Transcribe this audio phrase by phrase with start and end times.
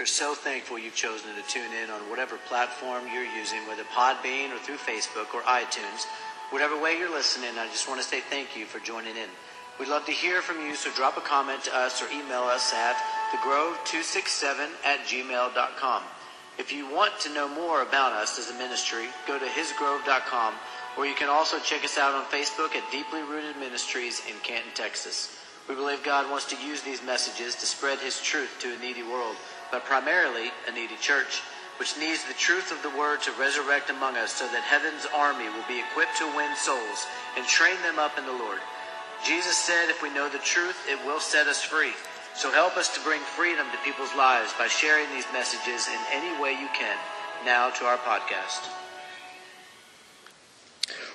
[0.00, 4.48] We're so thankful you've chosen to tune in on whatever platform you're using, whether Podbean
[4.50, 6.08] or through Facebook or iTunes.
[6.48, 9.28] Whatever way you're listening, I just want to say thank you for joining in.
[9.78, 12.72] We'd love to hear from you, so drop a comment to us or email us
[12.72, 12.96] at
[13.36, 16.02] thegrove267 at gmail.com.
[16.56, 20.54] If you want to know more about us as a ministry, go to hisgrove.com,
[20.96, 24.72] or you can also check us out on Facebook at Deeply Rooted Ministries in Canton,
[24.72, 25.36] Texas.
[25.68, 29.02] We believe God wants to use these messages to spread His truth to a needy
[29.02, 29.36] world,
[29.70, 31.42] but primarily a needy church,
[31.78, 35.48] which needs the truth of the Word to resurrect among us so that heaven's army
[35.48, 37.06] will be equipped to win souls
[37.36, 38.60] and train them up in the Lord.
[39.26, 41.92] Jesus said, if we know the truth, it will set us free.
[42.34, 46.40] So help us to bring freedom to people's lives by sharing these messages in any
[46.40, 46.96] way you can.
[47.44, 48.68] Now to our podcast.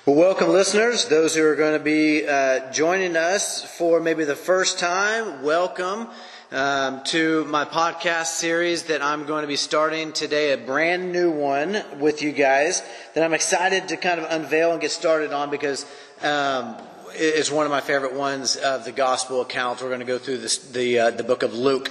[0.04, 1.08] Well, welcome, listeners.
[1.08, 6.08] Those who are going to be uh, joining us for maybe the first time, welcome
[6.52, 11.30] um, to my podcast series that I'm going to be starting today, a brand new
[11.30, 12.82] one with you guys
[13.14, 15.84] that I'm excited to kind of unveil and get started on because
[16.22, 16.76] um,
[17.14, 19.82] it's one of my favorite ones of the gospel accounts.
[19.82, 21.90] We're going to go through this, the uh, the book of Luke.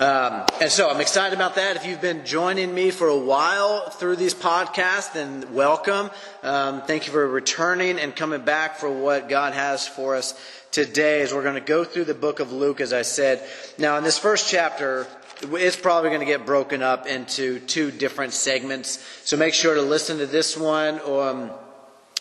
[0.00, 1.76] Um, and so I'm excited about that.
[1.76, 6.10] If you've been joining me for a while through these podcasts, then welcome.
[6.42, 10.34] Um, thank you for returning and coming back for what God has for us
[10.72, 13.40] today as we're going to go through the book of Luke, as I said.
[13.78, 15.06] Now, in this first chapter,
[15.42, 18.98] it's probably going to get broken up into two different segments.
[19.24, 21.00] So make sure to listen to this one.
[21.08, 21.50] Um,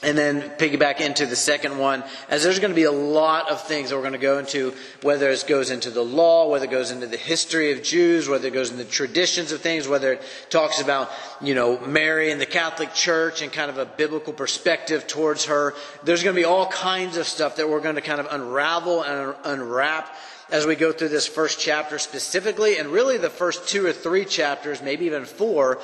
[0.04, 3.66] and then piggyback into the second one, as there's going to be a lot of
[3.66, 6.72] things that we're going to go into, whether it goes into the law, whether it
[6.72, 10.14] goes into the history of Jews, whether it goes into the traditions of things, whether
[10.14, 11.10] it talks about,
[11.42, 15.74] you know, Mary and the Catholic Church and kind of a biblical perspective towards her.
[16.04, 19.04] There's going to be all kinds of stuff that we're going to kind of unravel
[19.04, 20.14] and unwrap
[20.52, 24.26] as we go through this first chapter specifically, and really the first two or three
[24.26, 25.80] chapters, maybe even four,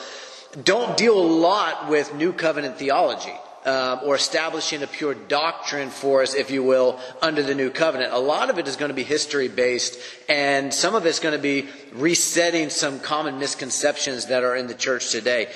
[0.64, 3.34] don't deal a lot with New Covenant theology
[3.70, 8.12] um, or establishing a pure doctrine for us, if you will, under the new covenant.
[8.12, 11.36] A lot of it is going to be history based, and some of it's going
[11.36, 15.50] to be resetting some common misconceptions that are in the church today.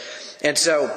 [0.44, 0.96] And so,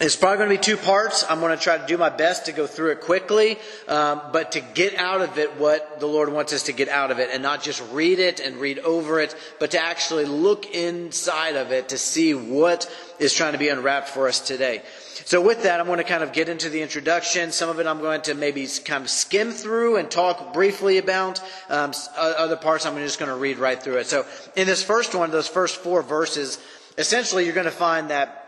[0.00, 1.24] it's probably going to be two parts.
[1.28, 3.58] I'm going to try to do my best to go through it quickly,
[3.88, 7.10] um, but to get out of it what the Lord wants us to get out
[7.10, 10.72] of it, and not just read it and read over it, but to actually look
[10.72, 14.82] inside of it to see what is trying to be unwrapped for us today.
[15.28, 17.52] So with that, I'm going to kind of get into the introduction.
[17.52, 21.42] Some of it I'm going to maybe kind of skim through and talk briefly about.
[21.68, 24.06] Um, other parts I'm just going to read right through it.
[24.06, 24.24] So
[24.56, 26.58] in this first one, those first four verses,
[26.96, 28.46] essentially you're going to find that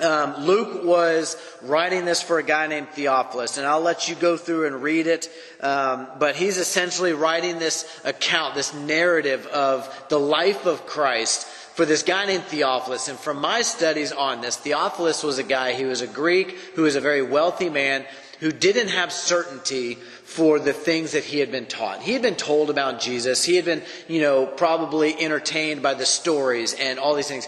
[0.00, 4.36] um, Luke was writing this for a guy named Theophilus, and I'll let you go
[4.36, 5.30] through and read it.
[5.62, 11.84] Um, but he's essentially writing this account, this narrative of the life of Christ for
[11.84, 13.08] this guy named Theophilus.
[13.08, 16.82] And from my studies on this, Theophilus was a guy, he was a Greek who
[16.82, 18.04] was a very wealthy man
[18.40, 19.94] who didn't have certainty
[20.24, 22.02] for the things that he had been taught.
[22.02, 23.44] He had been told about Jesus.
[23.44, 27.46] He had been, you know, probably entertained by the stories and all these things.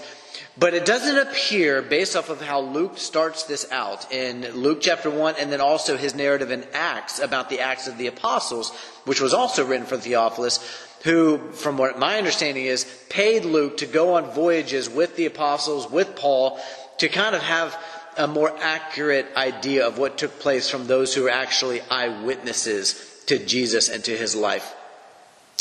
[0.56, 5.10] But it doesn't appear, based off of how Luke starts this out in Luke chapter
[5.10, 8.70] 1, and then also his narrative in Acts about the Acts of the Apostles,
[9.04, 10.60] which was also written for Theophilus,
[11.04, 15.90] who, from what my understanding is, paid Luke to go on voyages with the apostles,
[15.90, 16.58] with Paul,
[16.98, 17.76] to kind of have
[18.16, 23.38] a more accurate idea of what took place from those who were actually eyewitnesses to
[23.38, 24.74] Jesus and to his life.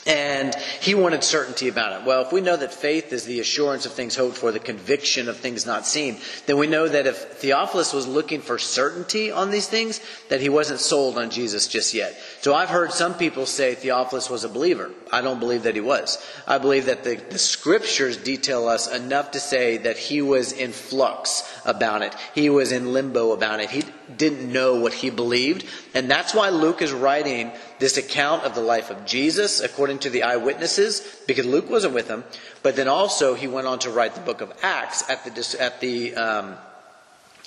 [0.05, 2.05] And he wanted certainty about it.
[2.05, 5.29] Well, if we know that faith is the assurance of things hoped for, the conviction
[5.29, 9.49] of things not seen, then we know that if Theophilus was looking for certainty on
[9.49, 12.17] these things, that he wasn't sold on Jesus just yet.
[12.43, 14.91] So I've heard some people say Theophilus was a believer.
[15.09, 16.21] I don't believe that he was.
[16.45, 20.73] I believe that the, the scriptures detail us enough to say that he was in
[20.73, 22.13] flux about it.
[22.35, 23.69] He was in limbo about it.
[23.69, 23.85] He
[24.17, 25.65] didn't know what he believed.
[25.93, 27.49] And that's why Luke is writing
[27.79, 32.09] this account of the life of Jesus according to the eyewitnesses, because Luke wasn't with
[32.09, 32.25] him.
[32.61, 35.79] But then also he went on to write the book of Acts at the, at
[35.79, 36.57] the, um,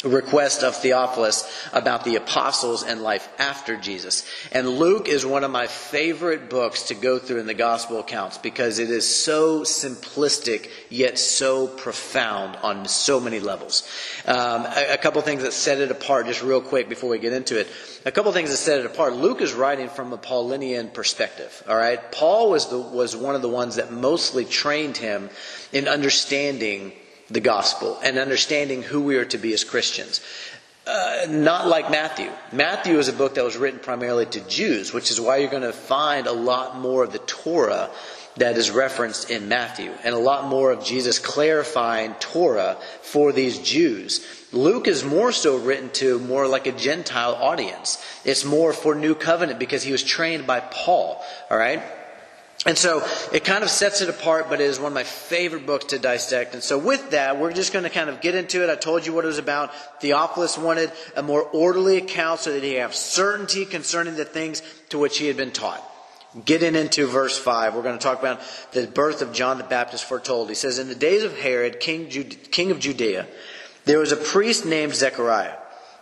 [0.04, 4.26] request of Theophilus about the apostles and life after Jesus.
[4.52, 8.36] And Luke is one of my favorite books to go through in the gospel accounts
[8.36, 13.88] because it is so simplistic yet so profound on so many levels.
[14.26, 17.32] Um, a, a, couple things that set it apart, just real quick before we get
[17.32, 17.66] into it.
[18.04, 19.14] A couple things that set it apart.
[19.14, 21.62] Luke is writing from a Paulinian perspective.
[21.66, 25.30] All right, Paul was the, was one of the ones that mostly trained him
[25.72, 26.92] in understanding
[27.30, 30.20] the gospel and understanding who we are to be as Christians.
[30.86, 32.30] Uh, not like Matthew.
[32.52, 35.62] Matthew is a book that was written primarily to Jews, which is why you're going
[35.62, 37.90] to find a lot more of the Torah
[38.36, 43.58] that is referenced in Matthew, and a lot more of Jesus clarifying Torah for these
[43.58, 44.24] Jews.
[44.52, 48.02] Luke is more so written to more like a Gentile audience.
[48.24, 51.82] It's more for New Covenant because he was trained by Paul, all right?
[52.66, 55.66] And so it kind of sets it apart, but it is one of my favorite
[55.66, 56.52] books to dissect.
[56.52, 58.70] And so with that, we're just going to kind of get into it.
[58.70, 59.72] I told you what it was about.
[60.00, 64.98] Theophilus wanted a more orderly account so that he have certainty concerning the things to
[64.98, 65.80] which he had been taught.
[66.44, 68.40] Getting into verse 5, we're going to talk about
[68.72, 70.48] the birth of John the Baptist foretold.
[70.48, 73.28] He says, In the days of Herod, king, king of Judea,
[73.84, 75.54] there was a priest named Zechariah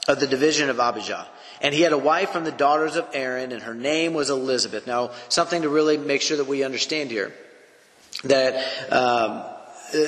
[0.09, 1.29] of the division of Abijah.
[1.65, 4.87] And he had a wife from the daughters of Aaron, and her name was Elizabeth.
[4.87, 7.33] Now, something to really make sure that we understand here
[8.25, 8.55] that
[8.93, 9.43] um,
[9.95, 10.07] uh,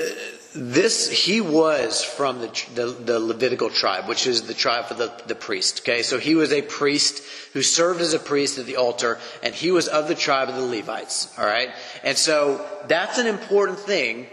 [0.54, 5.10] this he was from the, the, the, Levitical tribe, which is the tribe for the,
[5.26, 5.80] the priest.
[5.80, 7.22] Okay, so he was a priest
[7.54, 10.56] who served as a priest at the altar, and he was of the tribe of
[10.56, 11.34] the Levites.
[11.38, 11.70] All right,
[12.04, 14.26] and so that's an important thing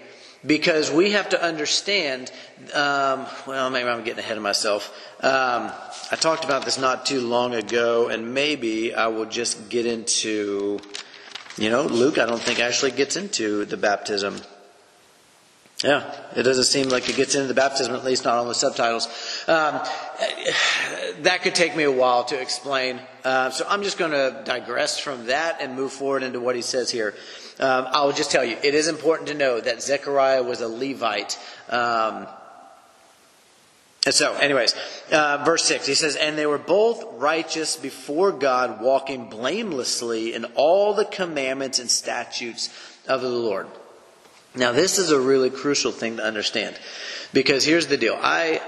[0.46, 2.32] because we have to understand.
[2.74, 4.96] Um, well, maybe I'm getting ahead of myself.
[5.22, 5.72] Um,
[6.12, 10.80] I talked about this not too long ago, and maybe I will just get into.
[11.56, 14.42] You know, Luke, I don't think actually gets into the baptism.
[15.84, 18.56] Yeah, it doesn't seem like it gets into the baptism, at least not on the
[18.56, 19.08] subtitles.
[19.48, 19.82] Um,
[21.24, 23.02] that could take me a while to explain.
[23.26, 26.62] Uh, so I'm just going to digress from that and move forward into what he
[26.62, 27.14] says here.
[27.60, 31.38] Um, I'll just tell you, it is important to know that Zechariah was a Levite.
[31.70, 32.28] Um,
[34.06, 34.76] and so, anyways,
[35.12, 40.46] uh, verse 6, he says, And they were both righteous before God, walking blamelessly in
[40.56, 42.70] all the commandments and statutes
[43.08, 43.68] of the Lord.
[44.56, 46.78] Now, this is a really crucial thing to understand
[47.34, 48.18] because here's the deal.
[48.22, 48.62] I,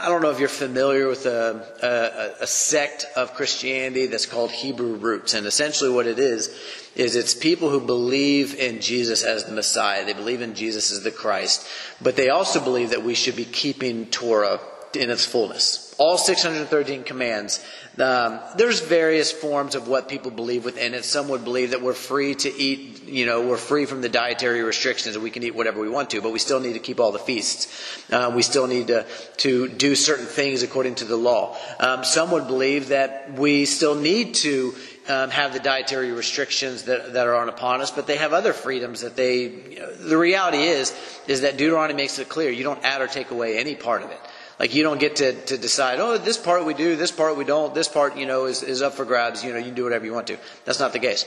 [0.00, 4.52] I don't know if you're familiar with a, a, a, sect of Christianity that's called
[4.52, 5.34] Hebrew Roots.
[5.34, 6.56] And essentially, what it is,
[6.94, 10.04] is it's people who believe in Jesus as the Messiah.
[10.04, 11.66] They believe in Jesus as the Christ.
[12.00, 14.60] But they also believe that we should be keeping Torah
[14.94, 15.94] in its fullness.
[15.98, 17.64] All 613 commands.
[17.98, 21.04] Um, there's various forms of what people believe within it.
[21.04, 24.62] Some would believe that we're free to eat, you know, we're free from the dietary
[24.62, 27.00] restrictions and we can eat whatever we want to, but we still need to keep
[27.00, 28.02] all the feasts.
[28.12, 29.06] Uh, we still need to,
[29.38, 31.56] to do certain things according to the law.
[31.80, 34.74] Um, some would believe that we still need to
[35.08, 38.52] um, have the dietary restrictions that, that are on upon us, but they have other
[38.52, 39.44] freedoms that they.
[39.44, 40.94] You know, the reality is
[41.26, 44.10] is that Deuteronomy makes it clear you don't add or take away any part of
[44.10, 44.20] it.
[44.58, 47.44] Like you don't get to, to decide, oh, this part we do, this part we
[47.44, 49.84] don't, this part, you know, is, is up for grabs, you know, you can do
[49.84, 50.36] whatever you want to.
[50.64, 51.24] That's not the case.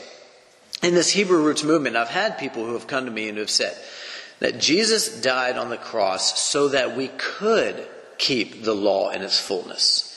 [0.81, 3.41] In this Hebrew roots movement, I've had people who have come to me and who
[3.41, 3.77] have said
[4.39, 7.87] that Jesus died on the cross so that we could
[8.17, 10.07] keep the law in its fullness.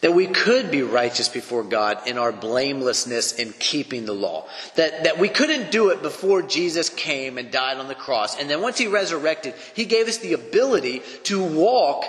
[0.00, 4.46] That we could be righteous before God in our blamelessness in keeping the law.
[4.76, 8.38] That, that we couldn't do it before Jesus came and died on the cross.
[8.38, 12.04] And then once He resurrected, He gave us the ability to walk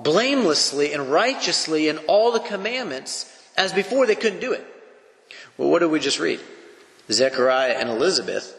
[0.00, 3.26] blamelessly and righteously in all the commandments
[3.56, 4.66] as before they couldn't do it.
[5.56, 6.40] Well, what did we just read?
[7.12, 8.56] Zechariah and Elizabeth,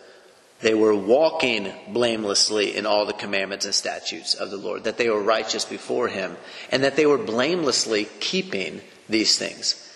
[0.62, 5.09] they were walking blamelessly in all the commandments and statutes of the Lord, that they
[5.09, 6.38] were righteous before Him,
[6.71, 9.88] and that they were blamelessly keeping these things.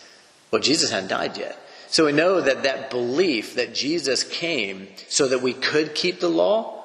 [0.52, 1.57] Well, Jesus hadn't died yet.
[1.88, 6.30] So we know that that belief that Jesus came so that we could keep the
[6.30, 6.84] law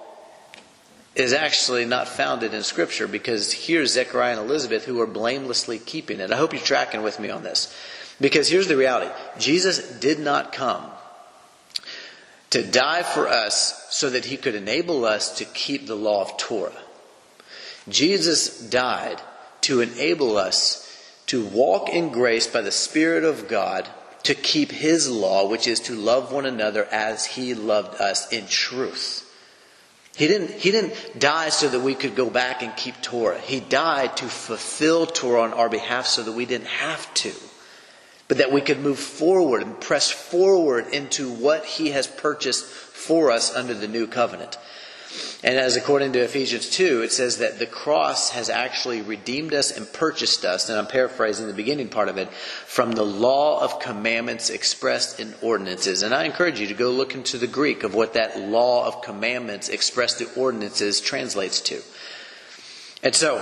[1.14, 6.20] is actually not founded in Scripture because here's Zechariah and Elizabeth who are blamelessly keeping
[6.20, 6.30] it.
[6.30, 7.74] I hope you're tracking with me on this.
[8.20, 10.89] Because here's the reality Jesus did not come
[12.50, 16.36] to die for us so that he could enable us to keep the law of
[16.36, 16.72] Torah.
[17.88, 19.20] Jesus died
[19.62, 20.86] to enable us
[21.26, 23.88] to walk in grace by the Spirit of God
[24.24, 28.46] to keep his law, which is to love one another as he loved us in
[28.46, 29.26] truth.
[30.16, 33.38] He didn't, he didn't die so that we could go back and keep Torah.
[33.38, 37.32] He died to fulfill Torah on our behalf so that we didn't have to,
[38.30, 43.32] but that we could move forward and press forward into what He has purchased for
[43.32, 44.56] us under the new covenant.
[45.42, 49.76] And as according to Ephesians 2, it says that the cross has actually redeemed us
[49.76, 53.80] and purchased us, and I'm paraphrasing the beginning part of it, from the law of
[53.80, 56.04] commandments expressed in ordinances.
[56.04, 59.02] And I encourage you to go look into the Greek of what that law of
[59.02, 61.82] commandments expressed in ordinances translates to.
[63.02, 63.38] And so,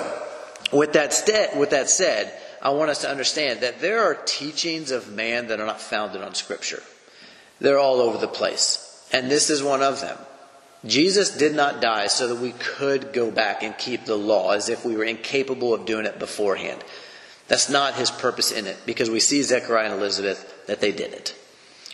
[0.72, 2.32] with that, st- with that said,
[2.68, 6.20] I want us to understand that there are teachings of man that are not founded
[6.20, 6.82] on Scripture.
[7.62, 9.08] They're all over the place.
[9.10, 10.18] And this is one of them.
[10.84, 14.68] Jesus did not die so that we could go back and keep the law as
[14.68, 16.84] if we were incapable of doing it beforehand.
[17.46, 21.14] That's not his purpose in it because we see Zechariah and Elizabeth that they did
[21.14, 21.34] it.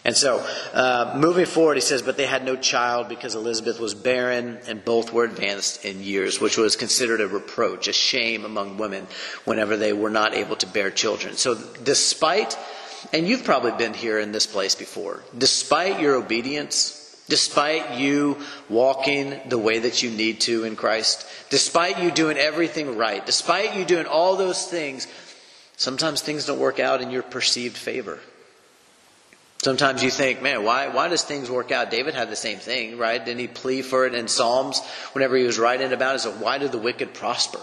[0.07, 3.95] And so, uh, moving forward, he says, But they had no child because Elizabeth was
[3.95, 8.77] barren and both were advanced in years, which was considered a reproach, a shame among
[8.77, 9.07] women
[9.47, 11.37] whenever they were not able to bear children.
[11.37, 12.59] So, despite,
[13.15, 18.37] and you've probably been here in this place before, despite your obedience, despite you
[18.69, 23.75] walking the way that you need to in Christ, despite you doing everything right, despite
[23.75, 25.07] you doing all those things,
[25.79, 28.19] sometimes things don't work out in your perceived favor.
[29.65, 31.91] Sometimes you think, man, why, why does things work out?
[31.91, 33.25] David had the same thing, right?
[33.25, 34.83] Didn't he plea for it in Psalms
[35.15, 36.19] whenever he was writing about it?
[36.19, 37.61] So why do the wicked prosper?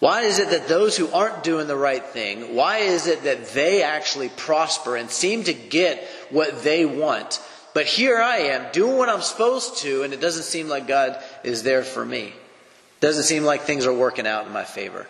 [0.00, 3.50] Why is it that those who aren't doing the right thing, why is it that
[3.50, 7.40] they actually prosper and seem to get what they want?
[7.74, 11.16] But here I am doing what I'm supposed to, and it doesn't seem like God
[11.44, 12.32] is there for me.
[12.98, 15.06] Doesn't seem like things are working out in my favor.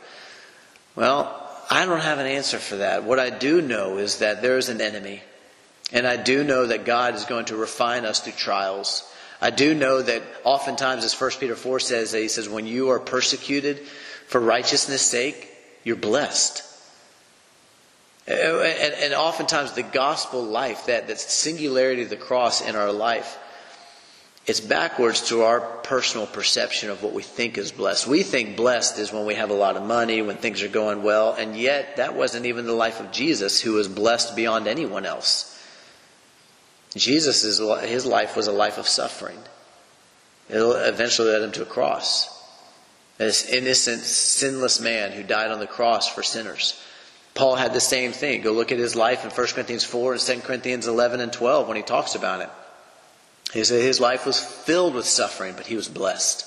[0.94, 3.04] Well, I don't have an answer for that.
[3.04, 5.22] What I do know is that there is an enemy
[5.92, 9.10] and I do know that God is going to refine us through trials.
[9.40, 13.00] I do know that oftentimes, as 1 Peter 4 says, he says, when you are
[13.00, 13.80] persecuted
[14.26, 15.48] for righteousness' sake,
[15.82, 16.62] you're blessed.
[18.26, 23.38] And, and, oftentimes, the gospel life, that, that singularity of the cross in our life,
[24.46, 28.06] it's backwards to our personal perception of what we think is blessed.
[28.06, 31.02] We think blessed is when we have a lot of money, when things are going
[31.02, 35.06] well, and yet that wasn't even the life of Jesus, who was blessed beyond anyone
[35.06, 35.59] else.
[36.96, 39.38] Jesus, his life was a life of suffering.
[40.48, 42.36] It eventually led him to a cross.
[43.18, 46.82] This innocent, sinless man who died on the cross for sinners.
[47.34, 48.42] Paul had the same thing.
[48.42, 51.68] Go look at his life in 1 Corinthians 4 and 2 Corinthians 11 and 12
[51.68, 52.50] when he talks about it.
[53.52, 56.46] He said his life was filled with suffering, but he was blessed.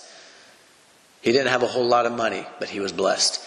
[1.21, 3.42] He didn't have a whole lot of money, but he was blessed.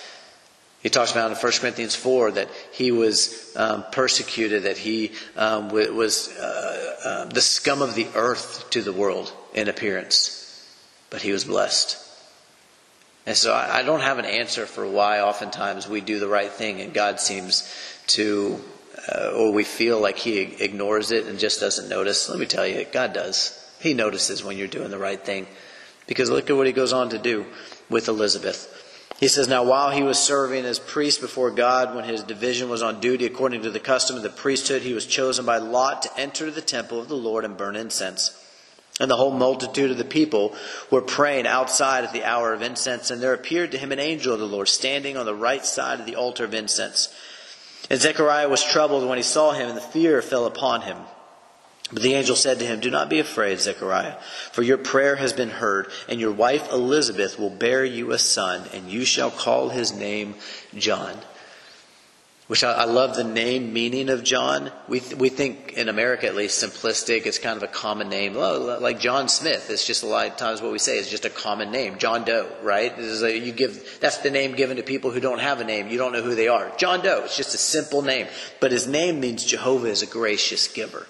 [0.87, 5.69] He talks about in 1 Corinthians 4 that he was um, persecuted, that he um,
[5.71, 10.65] was uh, uh, the scum of the earth to the world in appearance,
[11.11, 11.99] but he was blessed.
[13.27, 16.53] And so I, I don't have an answer for why oftentimes we do the right
[16.53, 17.69] thing and God seems
[18.07, 18.61] to,
[19.13, 22.29] uh, or we feel like he ignores it and just doesn't notice.
[22.29, 23.61] Let me tell you, God does.
[23.81, 25.49] He notices when you're doing the right thing.
[26.07, 27.45] Because look at what he goes on to do
[27.91, 28.76] with Elizabeth.
[29.19, 32.83] He says, Now while he was serving as priest before God, when his division was
[32.83, 36.21] on duty according to the custom of the priesthood, he was chosen by lot to
[36.21, 38.43] enter the temple of the Lord and burn incense.
[39.01, 40.55] And the whole multitude of the people
[40.91, 44.33] were praying outside at the hour of incense, and there appeared to him an angel
[44.33, 47.09] of the Lord standing on the right side of the altar of incense.
[47.91, 50.97] And Zechariah was troubled when he saw him, and the fear fell upon him.
[51.93, 54.17] But the angel said to him, Do not be afraid, Zechariah,
[54.51, 58.69] for your prayer has been heard, and your wife Elizabeth will bear you a son,
[58.75, 60.35] and you shall call his name
[60.77, 61.17] John.
[62.49, 64.71] Which I, I love the name meaning of John.
[64.89, 67.27] We, th- we think in America at least simplistic.
[67.27, 68.35] It's kind of a common name.
[68.35, 69.69] Like John Smith.
[69.69, 71.99] It's just a lot of times what we say is just a common name.
[71.99, 72.97] John Doe, right?
[72.97, 75.89] A, you give, that's the name given to people who don't have a name.
[75.89, 76.71] You don't know who they are.
[76.79, 77.23] John Doe.
[77.25, 78.29] It's just a simple name.
[78.61, 81.09] But his name means Jehovah is a gracious giver.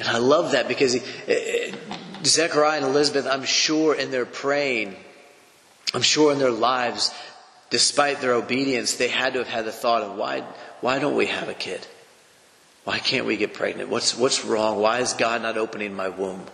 [0.00, 1.72] And I love that because he, eh,
[2.24, 4.96] Zechariah and Elizabeth, I'm sure in their praying,
[5.92, 7.12] I'm sure in their lives,
[7.68, 10.40] despite their obedience, they had to have had the thought of why,
[10.80, 11.86] why don't we have a kid?
[12.84, 13.90] Why can't we get pregnant?
[13.90, 14.80] What's, what's wrong?
[14.80, 16.46] Why is God not opening my womb?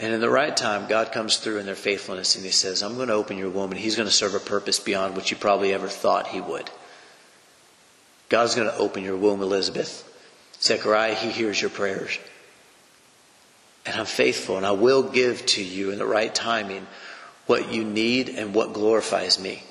[0.00, 2.96] And in the right time, God comes through in their faithfulness and He says, I'm
[2.96, 5.36] going to open your womb and He's going to serve a purpose beyond what you
[5.36, 6.68] probably ever thought He would.
[8.28, 10.08] God's going to open your womb, Elizabeth.
[10.60, 12.18] Zechariah, he hears your prayers.
[13.86, 16.86] And I'm faithful, and I will give to you in the right timing
[17.46, 19.62] what you need and what glorifies me.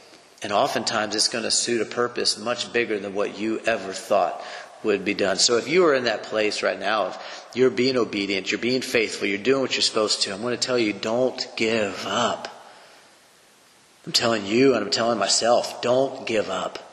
[0.41, 4.41] And oftentimes it's going to suit a purpose much bigger than what you ever thought
[4.83, 5.37] would be done.
[5.37, 8.81] So if you are in that place right now, if you're being obedient, you're being
[8.81, 12.47] faithful, you're doing what you're supposed to, I'm going to tell you, don't give up.
[14.05, 16.88] I'm telling you and I'm telling myself, don't give up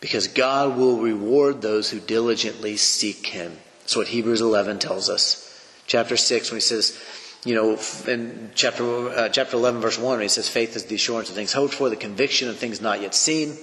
[0.00, 3.56] because God will reward those who diligently seek Him.
[3.80, 5.46] That's what Hebrews 11 tells us.
[5.86, 6.98] Chapter 6, when he says,
[7.44, 11.28] you know, in chapter, uh, chapter 11, verse 1, he says, faith is the assurance
[11.28, 13.56] of things hoped for, the conviction of things not yet seen.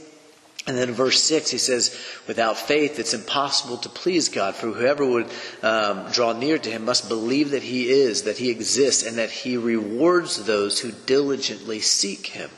[0.68, 4.68] And then in verse 6, he says, without faith, it's impossible to please God, for
[4.68, 5.28] whoever would
[5.64, 9.32] um, draw near to him must believe that he is, that he exists, and that
[9.32, 12.50] he rewards those who diligently seek him.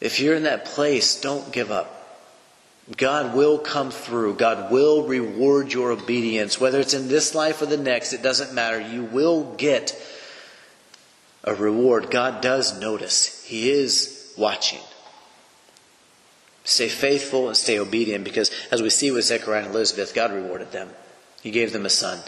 [0.00, 1.95] If you're in that place, don't give up.
[2.94, 4.34] God will come through.
[4.34, 6.60] God will reward your obedience.
[6.60, 8.80] Whether it's in this life or the next, it doesn't matter.
[8.80, 10.00] You will get
[11.42, 12.10] a reward.
[12.10, 14.80] God does notice, He is watching.
[16.64, 20.72] Stay faithful and stay obedient because, as we see with Zechariah and Elizabeth, God rewarded
[20.72, 20.90] them.
[21.40, 22.18] He gave them a son,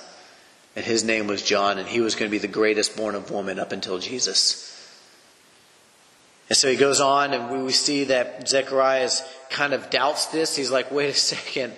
[0.76, 3.32] and his name was John, and he was going to be the greatest born of
[3.32, 4.64] woman up until Jesus.
[6.48, 9.10] And so he goes on, and we see that Zechariah
[9.50, 10.56] kind of doubts this.
[10.56, 11.74] He's like, wait a second.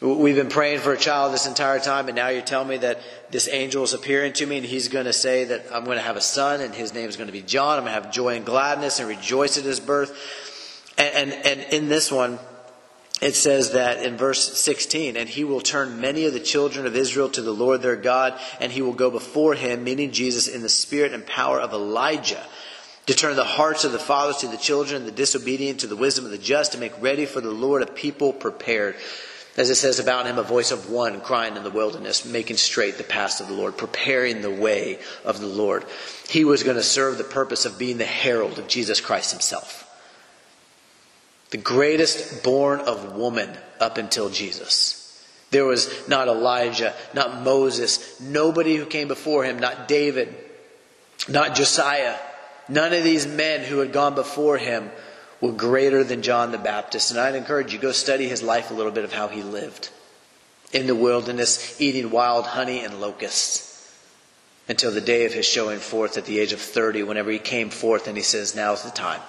[0.00, 2.98] We've been praying for a child this entire time, and now you're telling me that
[3.30, 6.02] this angel is appearing to me, and he's going to say that I'm going to
[6.02, 7.78] have a son, and his name is going to be John.
[7.78, 10.92] I'm going to have joy and gladness and rejoice at his birth.
[10.98, 12.40] And, and, and in this one,
[13.20, 16.96] it says that in verse 16, and he will turn many of the children of
[16.96, 20.62] Israel to the Lord their God, and he will go before him, meaning Jesus, in
[20.62, 22.44] the spirit and power of Elijah
[23.06, 26.24] to turn the hearts of the fathers to the children, the disobedient to the wisdom
[26.24, 28.94] of the just, to make ready for the Lord a people prepared.
[29.56, 32.96] As it says about him, a voice of one crying in the wilderness, making straight
[32.96, 35.84] the path of the Lord, preparing the way of the Lord.
[36.28, 39.88] He was going to serve the purpose of being the herald of Jesus Christ himself.
[41.50, 44.98] The greatest born of woman up until Jesus.
[45.50, 50.34] There was not Elijah, not Moses, nobody who came before him, not David,
[51.28, 52.16] not Josiah,
[52.68, 54.90] None of these men who had gone before him
[55.40, 57.10] were greater than John the Baptist.
[57.10, 59.90] And I'd encourage you, go study his life a little bit of how he lived
[60.72, 63.68] in the wilderness, eating wild honey and locusts
[64.68, 67.68] until the day of his showing forth at the age of 30, whenever he came
[67.68, 69.20] forth and he says, Now's the time.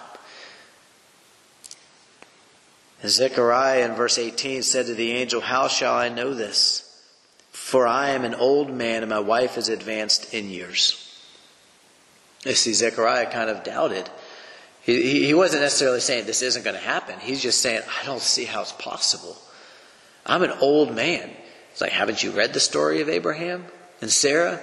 [3.06, 6.90] Zechariah in verse 18 said to the angel, How shall I know this?
[7.52, 11.03] For I am an old man and my wife is advanced in years.
[12.46, 14.10] You see, Zechariah kind of doubted.
[14.82, 17.20] He, he wasn't necessarily saying this isn't going to happen.
[17.20, 19.38] He's just saying, I don't see how it's possible.
[20.26, 21.30] I'm an old man.
[21.72, 23.66] It's like, haven't you read the story of Abraham
[24.02, 24.60] and Sarah?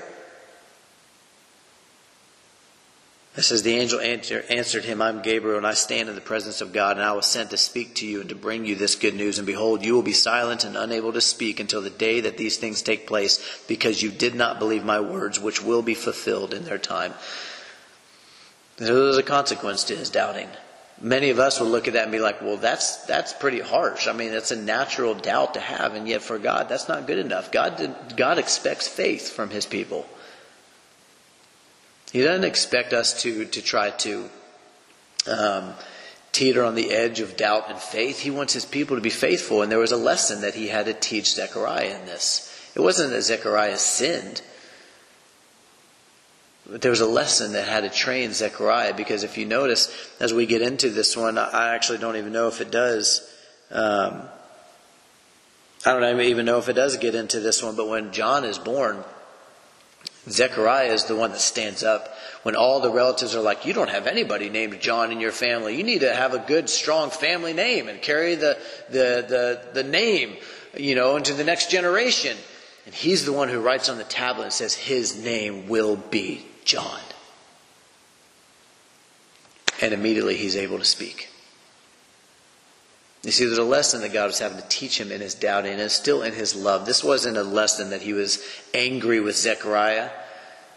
[3.36, 6.72] It says, The angel answered him, I'm Gabriel, and I stand in the presence of
[6.72, 9.14] God, and I was sent to speak to you and to bring you this good
[9.14, 9.38] news.
[9.38, 12.56] And behold, you will be silent and unable to speak until the day that these
[12.56, 16.64] things take place, because you did not believe my words, which will be fulfilled in
[16.64, 17.14] their time.
[18.80, 20.48] There's a consequence to his doubting.
[21.02, 24.08] Many of us will look at that and be like, well, that's, that's pretty harsh.
[24.08, 25.94] I mean, that's a natural doubt to have.
[25.94, 27.52] And yet for God, that's not good enough.
[27.52, 30.06] God, did, God expects faith from his people.
[32.10, 34.28] He doesn't expect us to, to try to
[35.30, 35.74] um,
[36.32, 38.20] teeter on the edge of doubt and faith.
[38.20, 39.62] He wants his people to be faithful.
[39.62, 42.46] And there was a lesson that he had to teach Zechariah in this.
[42.74, 44.40] It wasn't that Zechariah sinned.
[46.70, 50.32] But there was a lesson that had to train Zechariah because if you notice, as
[50.32, 53.28] we get into this one, I actually don't even know if it does.
[53.72, 54.22] Um,
[55.84, 58.58] I don't even know if it does get into this one, but when John is
[58.58, 59.02] born,
[60.28, 62.14] Zechariah is the one that stands up.
[62.42, 65.76] When all the relatives are like, You don't have anybody named John in your family.
[65.76, 68.58] You need to have a good, strong family name and carry the,
[68.90, 70.36] the, the, the name,
[70.76, 72.36] you know, into the next generation.
[72.86, 76.46] And he's the one who writes on the tablet and says, His name will be
[76.70, 77.00] John.
[79.82, 81.28] And immediately he's able to speak.
[83.24, 85.72] You see, there's a lesson that God was having to teach him in his doubting,
[85.72, 86.86] and it's still in his love.
[86.86, 90.10] This wasn't a lesson that he was angry with Zechariah.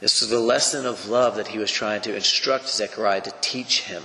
[0.01, 3.83] This was a lesson of love that he was trying to instruct Zechariah to teach
[3.83, 4.03] him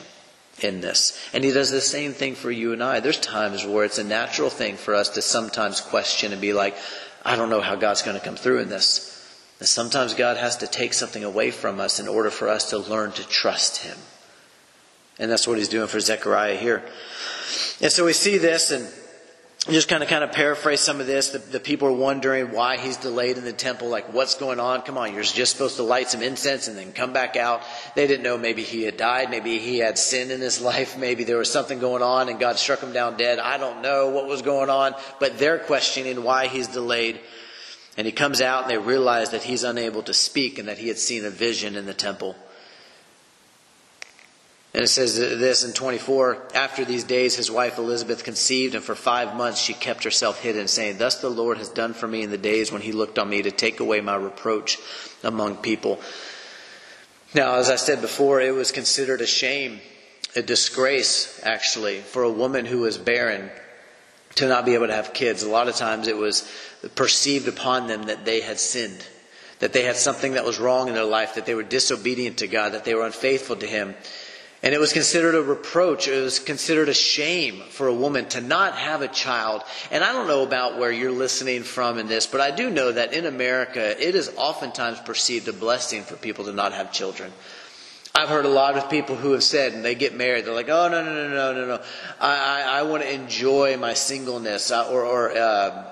[0.61, 1.19] in this.
[1.33, 3.01] And he does the same thing for you and I.
[3.01, 6.77] There's times where it's a natural thing for us to sometimes question and be like,
[7.25, 9.08] I don't know how God's going to come through in this.
[9.59, 12.79] And sometimes God has to take something away from us in order for us to
[12.79, 13.97] learn to trust Him.
[15.19, 16.85] And that's what He's doing for Zechariah here.
[17.81, 18.89] And so we see this and
[19.71, 21.31] just kind of kind of paraphrase some of this.
[21.31, 23.89] The, the, people are wondering why he's delayed in the temple.
[23.89, 24.83] Like, what's going on?
[24.83, 27.63] Come on, you're just supposed to light some incense and then come back out.
[27.95, 29.31] They didn't know maybe he had died.
[29.31, 30.97] Maybe he had sin in his life.
[30.97, 33.39] Maybe there was something going on and God struck him down dead.
[33.39, 37.21] I don't know what was going on, but they're questioning why he's delayed.
[37.99, 40.87] And he comes out and they realize that he's unable to speak and that he
[40.87, 42.37] had seen a vision in the temple.
[44.73, 48.95] And it says this in 24 After these days, his wife Elizabeth conceived, and for
[48.95, 52.31] five months she kept herself hidden, saying, Thus the Lord has done for me in
[52.31, 54.79] the days when he looked on me to take away my reproach
[55.25, 55.99] among people.
[57.35, 59.81] Now, as I said before, it was considered a shame,
[60.37, 63.51] a disgrace, actually, for a woman who was barren
[64.37, 65.43] to not be able to have kids.
[65.43, 66.49] A lot of times it was
[66.95, 69.05] perceived upon them that they had sinned,
[69.59, 72.47] that they had something that was wrong in their life, that they were disobedient to
[72.47, 73.95] God, that they were unfaithful to Him.
[74.63, 76.09] And it was considered a reproach.
[76.09, 79.63] It was considered a shame for a woman to not have a child.
[79.93, 82.91] And I don't know about where you're listening from in this, but I do know
[82.91, 87.33] that in America, it is oftentimes perceived a blessing for people to not have children.
[88.17, 90.69] I've heard a lot of people who have said, and they get married, they're like,
[90.69, 91.83] oh, no, no, no, no, no, no.
[92.21, 95.85] I, I, I want to enjoy my singleness uh, or, or uh,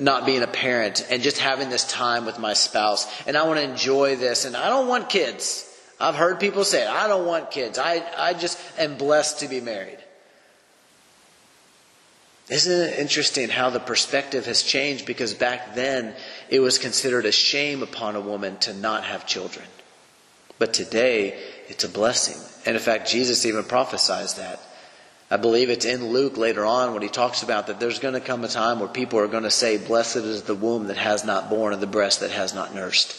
[0.00, 3.06] not being a parent and just having this time with my spouse.
[3.26, 4.44] And I want to enjoy this.
[4.44, 5.66] And I don't want kids.
[6.00, 7.78] I've heard people say, I don't want kids.
[7.78, 9.98] I, I just am blessed to be married.
[12.48, 15.06] Isn't it interesting how the perspective has changed?
[15.06, 16.14] Because back then
[16.48, 19.66] it was considered a shame upon a woman to not have children.
[20.58, 22.42] But today it's a blessing.
[22.66, 24.60] And in fact, Jesus even prophesies that.
[25.30, 28.20] I believe it's in Luke later on when he talks about that there's going to
[28.20, 31.24] come a time where people are going to say, Blessed is the womb that has
[31.24, 33.16] not borne and the breast that has not nursed.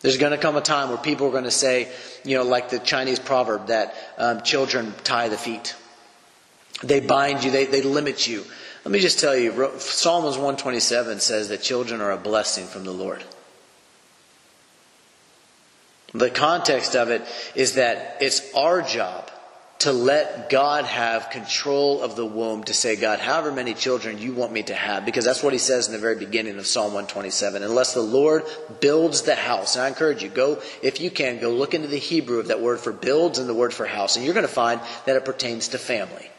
[0.00, 1.88] There's going to come a time where people are going to say,
[2.24, 5.74] you know, like the Chinese proverb that um, children tie the feet.
[6.82, 8.44] They bind you, they, they limit you.
[8.84, 12.92] Let me just tell you, Psalms 127 says that children are a blessing from the
[12.92, 13.22] Lord.
[16.14, 17.22] The context of it
[17.54, 19.30] is that it's our job
[19.78, 24.32] to let God have control of the womb to say, God, however many children you
[24.32, 26.86] want me to have, because that's what he says in the very beginning of Psalm
[26.86, 27.62] 127.
[27.62, 28.44] Unless the Lord
[28.80, 31.98] builds the house, and I encourage you, go, if you can, go look into the
[31.98, 34.52] Hebrew of that word for builds and the word for house, and you're going to
[34.52, 36.30] find that it pertains to family.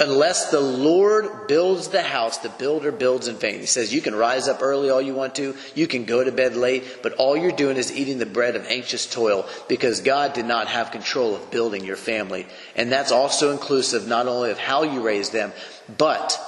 [0.00, 3.58] Unless the Lord builds the house, the builder builds in vain.
[3.58, 6.30] He says you can rise up early all you want to, you can go to
[6.30, 10.34] bed late, but all you're doing is eating the bread of anxious toil because God
[10.34, 12.46] did not have control of building your family.
[12.76, 15.52] And that's also inclusive not only of how you raise them,
[15.96, 16.38] but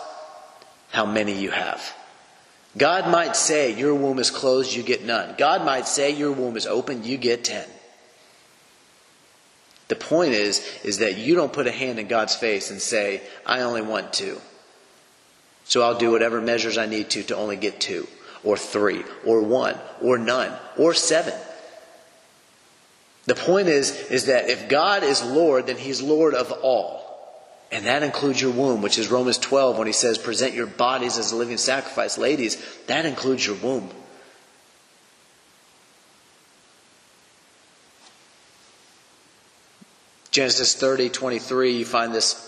[0.92, 1.92] how many you have.
[2.76, 5.34] God might say your womb is closed, you get none.
[5.36, 7.66] God might say your womb is open, you get ten.
[9.90, 13.20] The point is, is that you don't put a hand in God's face and say,
[13.44, 14.40] I only want two.
[15.64, 18.06] So I'll do whatever measures I need to to only get two,
[18.44, 21.34] or three, or one, or none, or seven.
[23.26, 27.00] The point is, is that if God is Lord, then He's Lord of all.
[27.72, 31.18] And that includes your womb, which is Romans 12 when he says, present your bodies
[31.18, 32.18] as a living sacrifice.
[32.18, 33.90] Ladies, that includes your womb.
[40.30, 42.46] Genesis 30, 23, you find this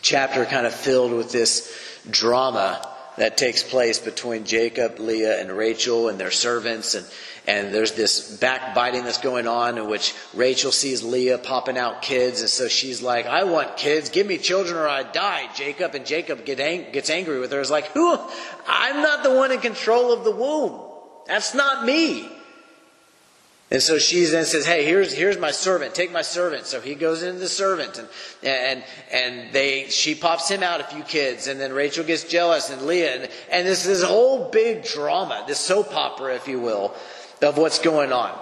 [0.00, 2.86] chapter kind of filled with this drama
[3.16, 6.94] that takes place between Jacob, Leah, and Rachel and their servants.
[6.94, 7.06] And,
[7.46, 12.40] and there's this backbiting that's going on in which Rachel sees Leah popping out kids.
[12.40, 14.08] And so she's like, I want kids.
[14.08, 15.94] Give me children or I die, Jacob.
[15.94, 17.58] And Jacob get ang- gets angry with her.
[17.58, 18.18] He's like, who?
[18.66, 20.80] I'm not the one in control of the womb.
[21.26, 22.28] That's not me.
[23.70, 25.94] And so she then says, "Hey, here's here's my servant.
[25.94, 28.08] Take my servant." So he goes into the servant, and
[28.42, 32.70] and and they she pops him out a few kids, and then Rachel gets jealous,
[32.70, 36.94] and Leah, and, and this this whole big drama, this soap opera, if you will,
[37.40, 38.38] of what's going on.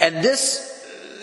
[0.00, 0.70] And this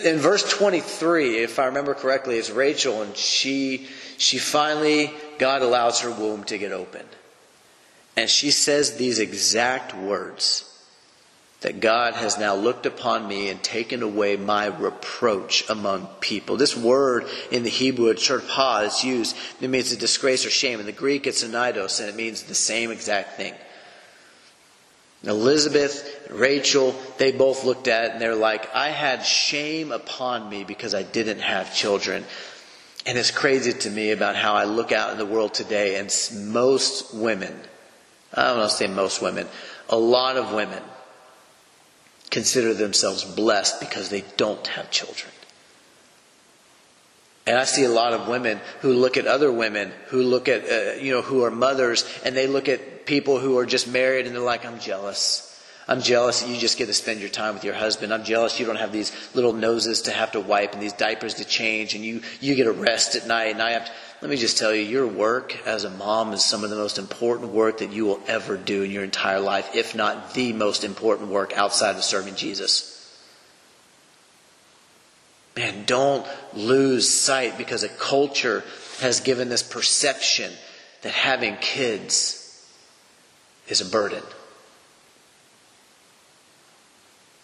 [0.04, 6.00] in verse 23, if I remember correctly, is Rachel, and she she finally God allows
[6.00, 7.06] her womb to get open,
[8.18, 10.68] and she says these exact words
[11.62, 16.56] that God has now looked upon me and taken away my reproach among people.
[16.56, 20.80] This word in the Hebrew, it's sharpa, it's used, it means a disgrace or shame.
[20.80, 23.54] In the Greek, it's anidos, and it means the same exact thing.
[25.24, 30.64] Elizabeth, Rachel, they both looked at it and they're like, I had shame upon me
[30.64, 32.24] because I didn't have children.
[33.06, 36.12] And it's crazy to me about how I look out in the world today and
[36.52, 37.54] most women,
[38.34, 39.46] I don't want to say most women,
[39.88, 40.82] a lot of women
[42.32, 45.30] consider themselves blessed because they don't have children.
[47.46, 50.64] And I see a lot of women who look at other women who look at,
[50.64, 54.26] uh, you know, who are mothers and they look at people who are just married
[54.26, 55.48] and they're like, I'm jealous.
[55.88, 58.14] I'm jealous that you just get to spend your time with your husband.
[58.14, 61.34] I'm jealous you don't have these little noses to have to wipe and these diapers
[61.34, 63.92] to change and you, you get a rest at night and I have to,
[64.22, 66.96] let me just tell you, your work as a mom is some of the most
[66.96, 70.84] important work that you will ever do in your entire life, if not the most
[70.84, 72.88] important work outside of serving Jesus.
[75.56, 78.62] Man, don't lose sight because a culture
[79.00, 80.52] has given this perception
[81.02, 82.64] that having kids
[83.66, 84.22] is a burden.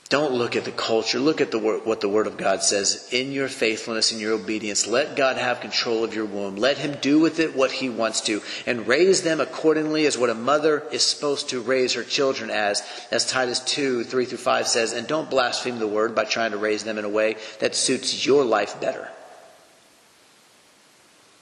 [0.09, 1.19] Don't look at the culture.
[1.19, 3.11] Look at the what the Word of God says.
[3.13, 6.57] In your faithfulness and your obedience, let God have control of your womb.
[6.57, 10.31] Let Him do with it what He wants to, and raise them accordingly as what
[10.31, 14.67] a mother is supposed to raise her children as, as Titus 2, 3 through 5
[14.67, 14.95] says.
[14.95, 18.25] And don't blaspheme the Word by trying to raise them in a way that suits
[18.25, 19.11] your life better.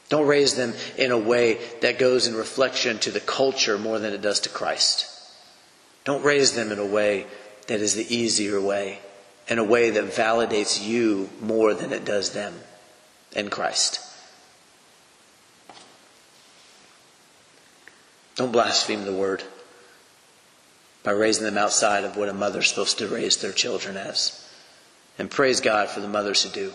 [0.09, 4.12] Don't raise them in a way that goes in reflection to the culture more than
[4.12, 5.12] it does to Christ.
[6.05, 7.26] Don't raise them in a way
[7.68, 9.00] that is the easier way.
[9.48, 12.55] and a way that validates you more than it does them
[13.35, 14.00] in Christ.
[18.35, 19.42] Don't blaspheme the word
[21.02, 24.42] by raising them outside of what a mother's supposed to raise their children as.
[25.18, 26.72] And praise God for the mothers who do.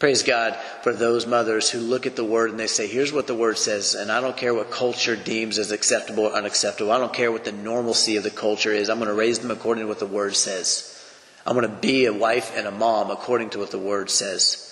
[0.00, 3.26] Praise God for those mothers who look at the word and they say, here's what
[3.26, 6.90] the word says, and I don't care what culture deems as acceptable or unacceptable.
[6.90, 8.88] I don't care what the normalcy of the culture is.
[8.88, 10.98] I'm going to raise them according to what the word says.
[11.46, 14.66] I'm going to be a wife and a mom according to what the word says.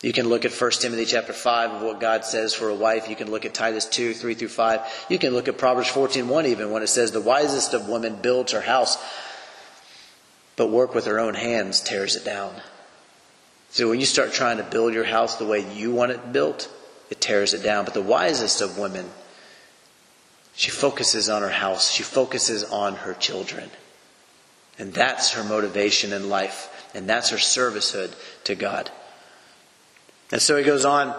[0.00, 3.10] You can look at 1 Timothy chapter 5 of what God says for a wife.
[3.10, 5.06] You can look at Titus 2, 3 through 5.
[5.10, 8.16] You can look at Proverbs 14, 1 even when it says, The wisest of women
[8.16, 8.96] builds her house,
[10.56, 12.54] but work with her own hands tears it down.
[13.70, 16.68] So when you start trying to build your house the way you want it built,
[17.08, 17.84] it tears it down.
[17.84, 19.08] But the wisest of women,
[20.54, 21.90] she focuses on her house.
[21.90, 23.70] She focuses on her children.
[24.78, 26.90] And that's her motivation in life.
[26.94, 28.12] And that's her servicehood
[28.44, 28.90] to God.
[30.32, 31.14] And so he goes on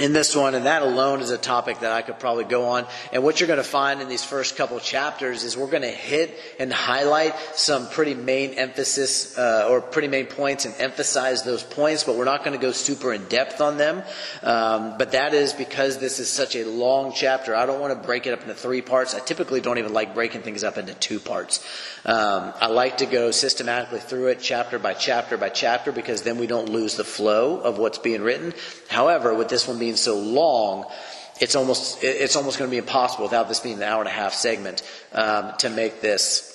[0.00, 2.84] in this one, and that alone is a topic that I could probably go on.
[3.12, 5.88] And what you're going to find in these first couple chapters is we're going to
[5.88, 11.62] hit and highlight some pretty main emphasis uh, or pretty main points and emphasize those
[11.62, 14.02] points, but we're not going to go super in depth on them.
[14.42, 17.54] Um, but that is because this is such a long chapter.
[17.54, 19.14] I don't want to break it up into three parts.
[19.14, 21.64] I typically don't even like breaking things up into two parts.
[22.04, 26.38] Um, I like to go systematically through it, chapter by chapter by chapter, because then
[26.38, 28.52] we don't lose the flow of what's being written.
[28.88, 30.86] However, with this one being so long,
[31.40, 34.12] it's almost it's almost going to be impossible without this being an hour and a
[34.12, 36.50] half segment um, to make this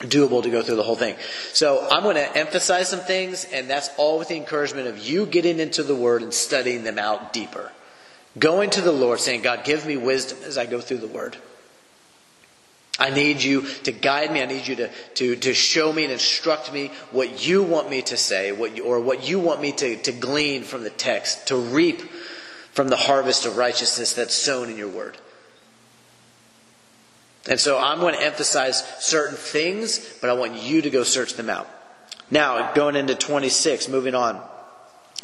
[0.00, 1.16] doable to go through the whole thing.
[1.52, 5.26] So I'm going to emphasize some things, and that's all with the encouragement of you
[5.26, 7.70] getting into the Word and studying them out deeper.
[8.38, 11.36] Going to the Lord, saying, God, give me wisdom as I go through the Word.
[12.98, 14.40] I need you to guide me.
[14.40, 18.02] I need you to, to, to show me and instruct me what you want me
[18.02, 21.48] to say, what you, or what you want me to, to glean from the text,
[21.48, 22.02] to reap
[22.74, 25.16] from the harvest of righteousness that's sown in your word.
[27.48, 31.34] And so I'm going to emphasize certain things, but I want you to go search
[31.34, 31.68] them out.
[32.30, 34.42] Now, going into 26, moving on.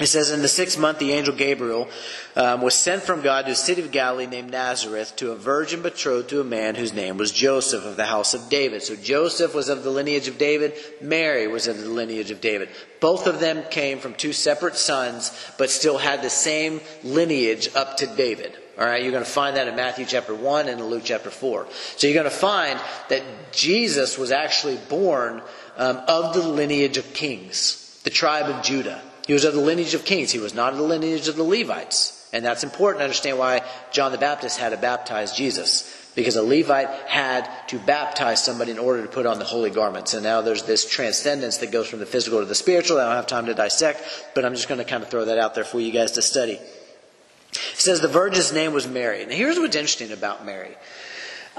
[0.00, 1.86] It says, In the sixth month, the angel Gabriel
[2.34, 5.82] um, was sent from God to a city of Galilee named Nazareth to a virgin
[5.82, 8.82] betrothed to a man whose name was Joseph of the house of David.
[8.82, 12.70] So Joseph was of the lineage of David, Mary was of the lineage of David.
[13.00, 17.98] Both of them came from two separate sons, but still had the same lineage up
[17.98, 18.56] to David.
[18.78, 21.30] All right, you're going to find that in Matthew chapter 1 and in Luke chapter
[21.30, 21.66] 4.
[21.98, 25.42] So you're going to find that Jesus was actually born
[25.76, 29.02] um, of the lineage of kings, the tribe of Judah.
[29.30, 30.32] He was of the lineage of kings.
[30.32, 32.28] He was not of the lineage of the Levites.
[32.32, 33.60] And that's important to understand why
[33.92, 36.10] John the Baptist had to baptize Jesus.
[36.16, 40.14] Because a Levite had to baptize somebody in order to put on the holy garments.
[40.14, 42.98] And now there's this transcendence that goes from the physical to the spiritual.
[42.98, 44.02] I don't have time to dissect,
[44.34, 46.22] but I'm just going to kind of throw that out there for you guys to
[46.22, 46.54] study.
[46.54, 49.24] It says the virgin's name was Mary.
[49.26, 50.74] Now here's what's interesting about Mary.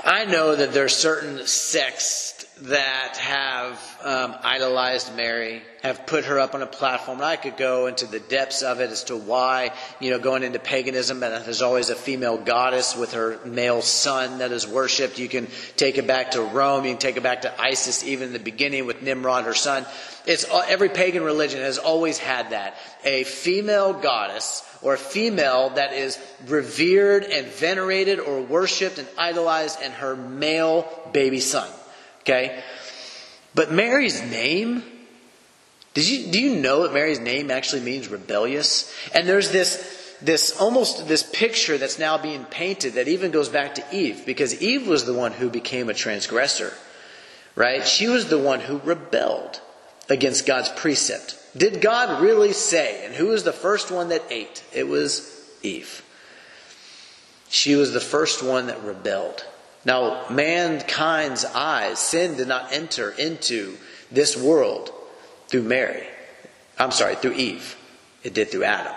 [0.04, 6.40] I know that there are certain sects that have um, idolized Mary, have put her
[6.40, 7.18] up on a platform.
[7.18, 10.44] And I could go into the depths of it as to why, you know, going
[10.44, 15.18] into paganism, and there's always a female goddess with her male son that is worshipped.
[15.18, 16.86] You can take it back to Rome.
[16.86, 19.86] You can take it back to Isis, even in the beginning with Nimrod, her son.
[20.28, 25.94] It's every pagan religion has always had that a female goddess or a female that
[25.94, 31.70] is revered and venerated or worshipped and idolized, and her male baby son.
[32.22, 32.64] Okay?
[33.54, 34.84] But Mary's name,
[35.94, 38.94] did you, do you know that Mary's name actually means rebellious?
[39.14, 43.76] And there's this, this almost this picture that's now being painted that even goes back
[43.76, 46.74] to Eve, because Eve was the one who became a transgressor,
[47.56, 47.86] right?
[47.86, 49.60] She was the one who rebelled
[50.10, 51.38] against God's precept.
[51.58, 53.06] Did God really say?
[53.06, 54.64] And who was the first one that ate?
[54.74, 56.04] It was Eve.
[57.50, 59.46] She was the first one that rebelled.
[59.84, 63.78] Now, mankind's eyes, sin did not enter into
[64.12, 64.92] this world
[65.48, 66.08] through Mary.
[66.78, 67.78] I'm sorry, through Eve.
[68.24, 68.94] It did through Adam.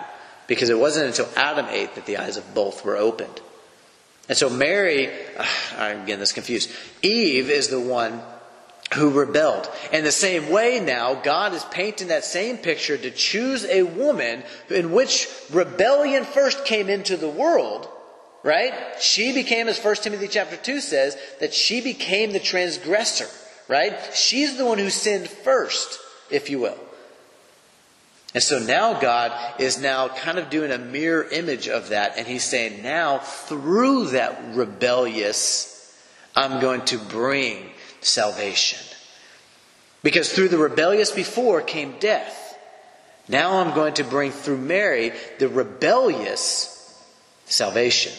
[0.47, 3.41] Because it wasn't until Adam ate that the eyes of both were opened.
[4.29, 5.09] And so Mary,
[5.79, 6.71] I'm getting this confused.
[7.03, 8.21] Eve is the one
[8.95, 9.69] who rebelled.
[9.93, 14.43] In the same way now, God is painting that same picture to choose a woman
[14.69, 17.89] in which rebellion first came into the world
[18.45, 18.75] right?
[19.01, 23.27] She became, as 1 Timothy chapter 2 says, that she became the transgressor,
[23.67, 23.99] right?
[24.15, 25.99] She's the one who sinned first,
[26.31, 26.79] if you will.
[28.35, 32.27] And so now God is now kind of doing a mirror image of that, and
[32.27, 35.97] He's saying, now through that rebellious,
[36.37, 38.81] I'm going to bring salvation.
[40.03, 42.59] Because through the rebellious before came death.
[43.27, 46.71] Now I'm going to bring through Mary the rebellious
[47.47, 48.13] salvation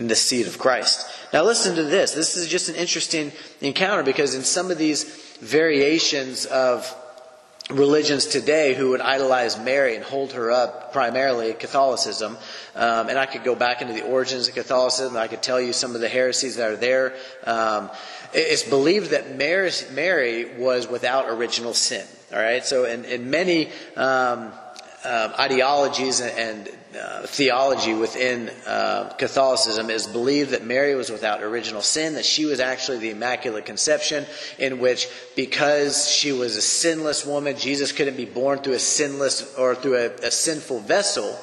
[0.00, 1.06] in the seed of Christ.
[1.32, 2.12] Now listen to this.
[2.14, 5.04] This is just an interesting encounter because in some of these
[5.40, 6.96] variations of
[7.68, 12.36] religions today who would idolize Mary and hold her up primarily Catholicism.
[12.74, 15.16] Um, and I could go back into the origins of Catholicism.
[15.18, 17.14] I could tell you some of the heresies that are there.
[17.44, 17.90] Um,
[18.32, 22.06] it's believed that Mary, Mary, was without original sin.
[22.32, 22.64] All right.
[22.64, 24.50] So in, in many um,
[25.04, 31.82] uh, ideologies and, uh, theology within uh, Catholicism is believed that Mary was without original
[31.82, 34.26] sin, that she was actually the Immaculate Conception,
[34.58, 39.56] in which because she was a sinless woman, Jesus couldn't be born through a sinless
[39.56, 41.38] or through a, a sinful vessel,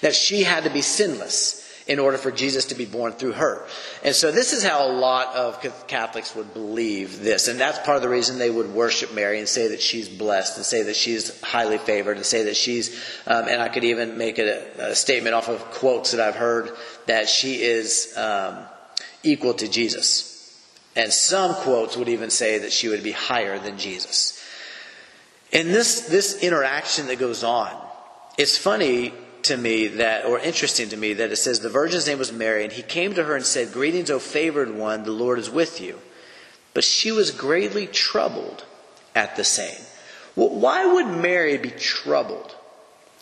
[0.00, 3.66] that she had to be sinless in order for Jesus to be born through her.
[4.04, 7.48] And so this is how a lot of Catholics would believe this.
[7.48, 10.58] And that's part of the reason they would worship Mary and say that she's blessed
[10.58, 12.94] and say that she's highly favored and say that she's,
[13.26, 16.72] um, and I could even make a, a, statement off of quotes that I've heard
[17.06, 18.58] that she is um,
[19.22, 20.34] equal to Jesus.
[20.94, 24.44] And some quotes would even say that she would be higher than Jesus.
[25.52, 27.74] In this, this interaction that goes on,
[28.36, 32.18] it's funny to me that, or interesting to me, that it says the virgin's name
[32.18, 35.38] was Mary, and he came to her and said, Greetings, O favored one, the Lord
[35.38, 35.98] is with you.
[36.74, 38.64] But she was greatly troubled
[39.14, 39.84] at the saying.
[40.36, 42.54] Well, why would Mary be troubled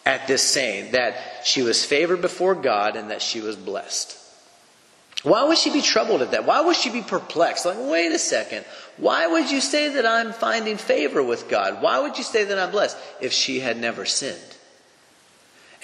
[0.04, 4.18] at this saying that she was favored before God and that she was blessed?
[5.22, 6.44] Why would she be troubled at that?
[6.44, 7.64] Why would she be perplexed?
[7.64, 8.64] Like, wait a second.
[8.96, 11.82] Why would you say that I'm finding favor with God?
[11.82, 14.55] Why would you say that I'm blessed if she had never sinned?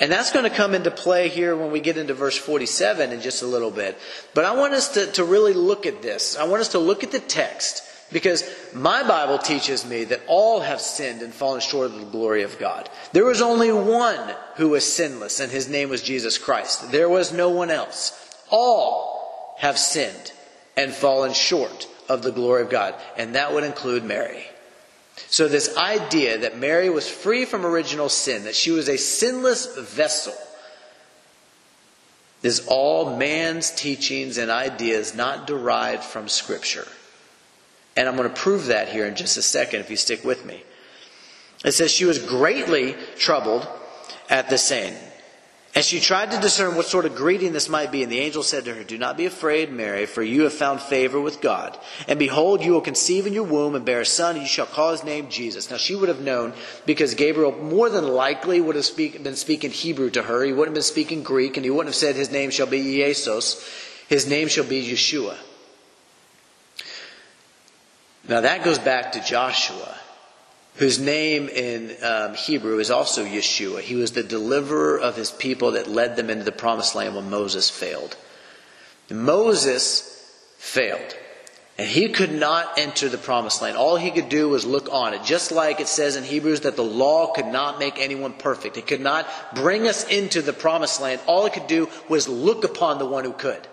[0.02, 3.20] And that's going to come into play here when we get into verse 47 in
[3.20, 3.96] just a little bit.
[4.34, 6.36] But I want us to, to really look at this.
[6.36, 8.42] I want us to look at the text because
[8.74, 12.58] my Bible teaches me that all have sinned and fallen short of the glory of
[12.58, 12.90] God.
[13.12, 16.90] There was only one who was sinless, and his name was Jesus Christ.
[16.90, 18.12] There was no one else.
[18.50, 20.32] All have sinned
[20.76, 24.46] and fallen short of the glory of God, and that would include Mary.
[25.29, 29.77] So, this idea that Mary was free from original sin, that she was a sinless
[29.77, 30.35] vessel,
[32.42, 36.87] is all man's teachings and ideas not derived from Scripture.
[37.96, 40.44] And I'm going to prove that here in just a second if you stick with
[40.44, 40.62] me.
[41.64, 43.68] It says she was greatly troubled
[44.29, 44.96] at the saying.
[45.74, 48.02] And she tried to discern what sort of greeting this might be.
[48.02, 50.82] And the angel said to her, Do not be afraid, Mary, for you have found
[50.82, 51.78] favor with God.
[52.06, 54.66] And behold, you will conceive in your womb and bear a son, and you shall
[54.66, 55.70] call his name Jesus.
[55.70, 56.52] Now she would have known,
[56.85, 60.44] because Gabriel more than likely would have speak, been speaking Hebrew to her.
[60.44, 62.82] He wouldn't have been speaking Greek, and he wouldn't have said his name shall be
[62.82, 63.66] Jesus.
[64.08, 65.37] His name shall be Yeshua.
[68.28, 69.98] Now that goes back to Joshua
[70.76, 73.80] whose name in um, Hebrew is also Yeshua.
[73.80, 77.28] He was the deliverer of his people that led them into the promised land when
[77.28, 78.16] Moses failed.
[79.11, 80.08] Moses
[80.58, 81.16] failed.
[81.78, 83.76] And he could not enter the promised land.
[83.76, 85.24] All he could do was look on it.
[85.24, 88.76] Just like it says in Hebrews that the law could not make anyone perfect.
[88.76, 91.20] It could not bring us into the promised land.
[91.26, 93.66] All it could do was look upon the one who could.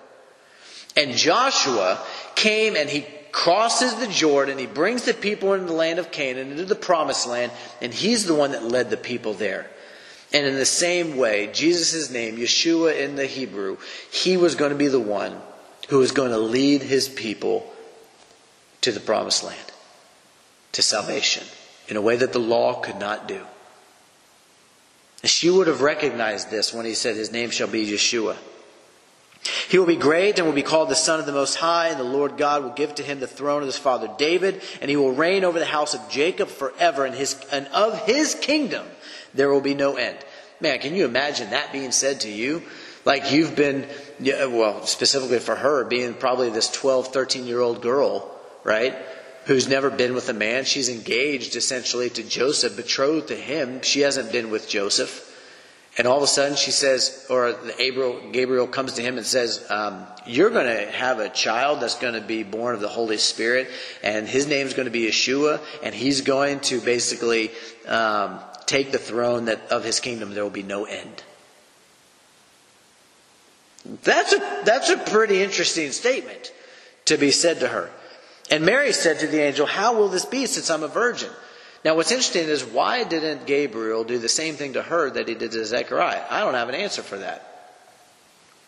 [0.95, 2.03] And Joshua
[2.35, 6.51] came and he crosses the Jordan, he brings the people into the land of Canaan,
[6.51, 9.69] into the promised land, and he's the one that led the people there.
[10.31, 13.77] And in the same way, Jesus' name, Yeshua in the Hebrew,
[14.11, 15.35] he was going to be the one
[15.89, 17.73] who was going to lead his people
[18.81, 19.71] to the promised land,
[20.73, 21.43] to salvation,
[21.87, 23.41] in a way that the law could not do.
[25.23, 28.37] She would have recognized this when he said, His name shall be Yeshua.
[29.69, 31.99] He will be great and will be called the Son of the Most High, and
[31.99, 34.97] the Lord God will give to him the throne of his father David, and he
[34.97, 38.85] will reign over the house of Jacob forever, and, his, and of his kingdom
[39.33, 40.17] there will be no end.
[40.59, 42.63] Man, can you imagine that being said to you?
[43.05, 43.87] Like you've been,
[44.19, 48.29] well, specifically for her, being probably this 12, 13 year old girl,
[48.63, 48.95] right?
[49.45, 50.65] Who's never been with a man.
[50.65, 53.81] She's engaged essentially to Joseph, betrothed to him.
[53.81, 55.25] She hasn't been with Joseph.
[55.99, 59.69] And all of a sudden she says, or Gabriel, Gabriel comes to him and says,
[59.69, 63.17] um, You're going to have a child that's going to be born of the Holy
[63.17, 63.69] Spirit,
[64.01, 67.51] and his name is going to be Yeshua, and he's going to basically
[67.85, 70.33] um, take the throne that of his kingdom.
[70.33, 71.21] There will be no end.
[74.03, 76.53] That's a, that's a pretty interesting statement
[77.05, 77.89] to be said to her.
[78.49, 81.29] And Mary said to the angel, How will this be since I'm a virgin?
[81.85, 85.35] Now, what's interesting is why didn't Gabriel do the same thing to her that he
[85.35, 86.23] did to Zechariah?
[86.29, 87.45] I don't have an answer for that.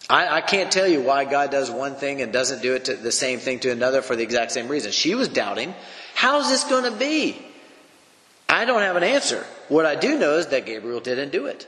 [0.10, 2.96] I, I can't tell you why God does one thing and doesn't do it to
[2.96, 4.92] the same thing to another for the exact same reason.
[4.92, 5.74] She was doubting,
[6.14, 7.38] How's this going to be?
[8.48, 9.46] I don't have an answer.
[9.70, 11.68] What I do know is that Gabriel didn't do it.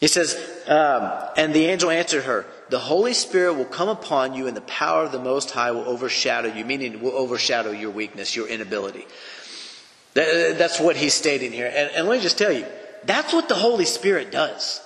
[0.00, 0.34] He says,
[0.66, 4.62] um, and the angel answered her, The Holy Spirit will come upon you, and the
[4.62, 9.06] power of the Most High will overshadow you, meaning will overshadow your weakness, your inability.
[10.14, 11.66] That's what he's stating here.
[11.66, 12.66] And, and let me just tell you,
[13.04, 14.80] that's what the Holy Spirit does,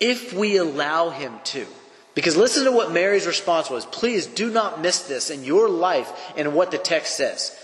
[0.00, 1.66] if we allow him to.
[2.14, 3.86] Because listen to what Mary's response was.
[3.86, 7.56] Please do not miss this in your life and what the text says.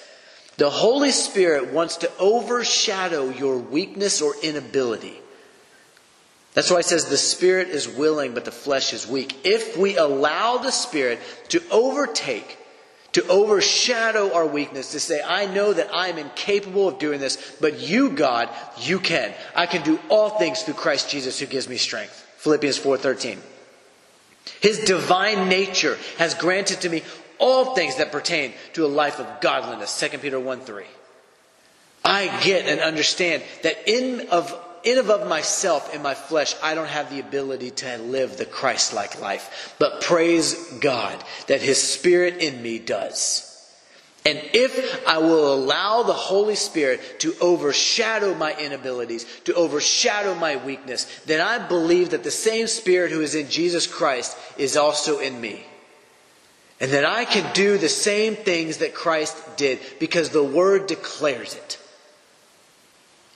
[0.57, 5.19] The Holy Spirit wants to overshadow your weakness or inability.
[6.55, 9.37] That's why it says the spirit is willing, but the flesh is weak.
[9.45, 11.19] If we allow the spirit
[11.51, 12.57] to overtake,
[13.17, 17.81] to overshadow our weakness, to say, I know that I'm incapable of doing this, but
[17.81, 18.51] you, God,
[18.81, 19.33] you can.
[19.55, 22.13] I can do all things through Christ Jesus who gives me strength.
[22.37, 23.39] Philippians 4:13.
[24.61, 27.05] His divine nature has granted to me
[27.39, 29.99] all things that pertain to a life of godliness.
[29.99, 30.85] 2 Peter 1 3.
[32.05, 34.53] I get and understand that in of
[34.87, 38.95] in of myself, in my flesh, I don't have the ability to live the Christ
[38.95, 39.75] like life.
[39.81, 43.43] But praise God that His Spirit in me does.
[44.25, 50.57] And if I will allow the Holy Spirit to overshadow my inabilities, to overshadow my
[50.57, 55.19] weakness, then I believe that the same Spirit who is in Jesus Christ is also
[55.19, 55.65] in me.
[56.81, 61.55] And that I can do the same things that Christ did because the Word declares
[61.55, 61.79] it.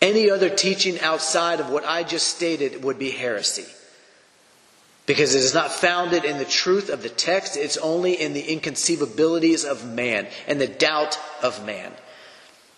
[0.01, 3.67] Any other teaching outside of what I just stated would be heresy.
[5.07, 8.43] Because it is not founded in the truth of the text, it's only in the
[8.43, 11.93] inconceivabilities of man and the doubt of man.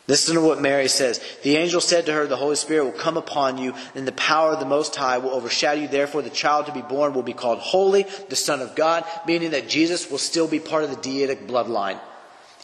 [0.08, 1.20] Listen to what Mary says.
[1.44, 4.52] The angel said to her, The Holy Spirit will come upon you, and the power
[4.52, 5.88] of the Most High will overshadow you.
[5.88, 9.52] Therefore, the child to be born will be called Holy, the Son of God, meaning
[9.52, 12.00] that Jesus will still be part of the deitic bloodline.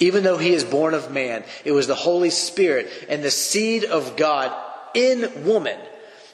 [0.00, 3.84] Even though he is born of man, it was the Holy Spirit and the seed
[3.84, 4.52] of God
[4.94, 5.78] in woman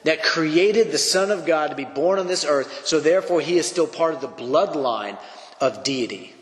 [0.03, 3.57] that created the Son of God to be born on this earth, so therefore he
[3.57, 5.17] is still part of the bloodline
[5.59, 6.35] of deity.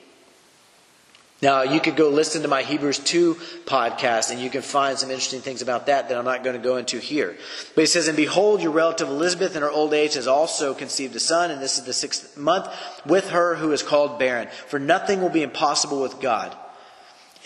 [1.41, 5.11] Now, you could go listen to my Hebrews 2 podcast and you can find some
[5.11, 7.36] interesting things about that that I'm not going to go into here.
[7.76, 11.13] But he says, And behold, your relative Elizabeth in her old age has also conceived
[11.17, 12.69] a son, and this is the sixth month
[13.05, 14.47] with her who is called barren.
[14.67, 16.55] For nothing will be impossible with God.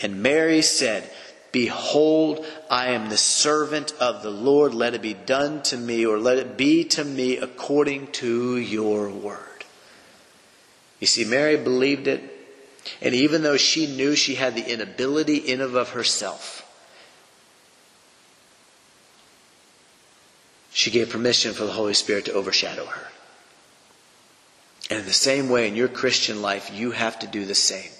[0.00, 1.10] And Mary said,
[1.50, 4.74] Behold, I am the servant of the Lord.
[4.74, 9.08] Let it be done to me, or let it be to me according to your
[9.08, 9.64] word.
[11.00, 12.22] You see, Mary believed it,
[13.00, 16.64] and even though she knew she had the inability in and of herself,
[20.72, 23.08] she gave permission for the Holy Spirit to overshadow her.
[24.90, 27.90] And in the same way, in your Christian life, you have to do the same.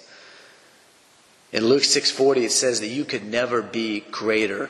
[1.51, 4.69] In Luke 6:40 it says that you could never be greater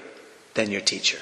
[0.54, 1.20] than your teacher.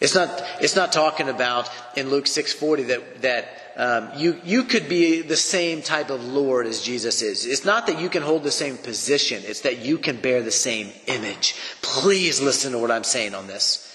[0.00, 4.88] It's not, it's not talking about in Luke 6:40 that, that um, you, you could
[4.88, 7.46] be the same type of Lord as Jesus is.
[7.46, 9.42] It's not that you can hold the same position.
[9.44, 11.54] It's that you can bear the same image.
[11.82, 13.87] Please listen to what I'm saying on this.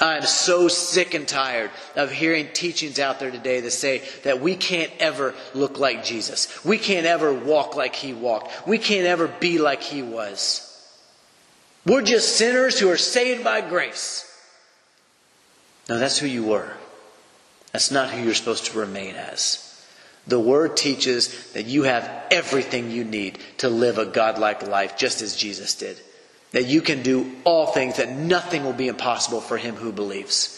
[0.00, 4.56] I'm so sick and tired of hearing teachings out there today that say that we
[4.56, 6.64] can't ever look like Jesus.
[6.64, 8.66] We can't ever walk like he walked.
[8.66, 10.66] We can't ever be like he was.
[11.84, 14.26] We're just sinners who are saved by grace.
[15.88, 16.72] No, that's who you were.
[17.72, 19.66] That's not who you're supposed to remain as.
[20.26, 25.20] The Word teaches that you have everything you need to live a godlike life, just
[25.20, 25.98] as Jesus did
[26.52, 30.56] that you can do all things, that nothing will be impossible for him who believes.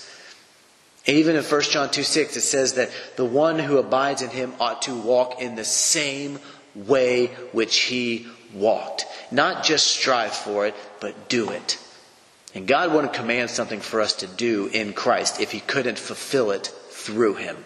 [1.06, 4.52] Even in 1 John 2 6, it says that the one who abides in him
[4.60, 6.38] ought to walk in the same
[6.74, 9.06] way which he walked.
[9.30, 11.78] Not just strive for it, but do it.
[12.54, 16.50] And God wouldn't command something for us to do in Christ if he couldn't fulfill
[16.50, 17.56] it through him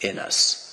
[0.00, 0.63] in us.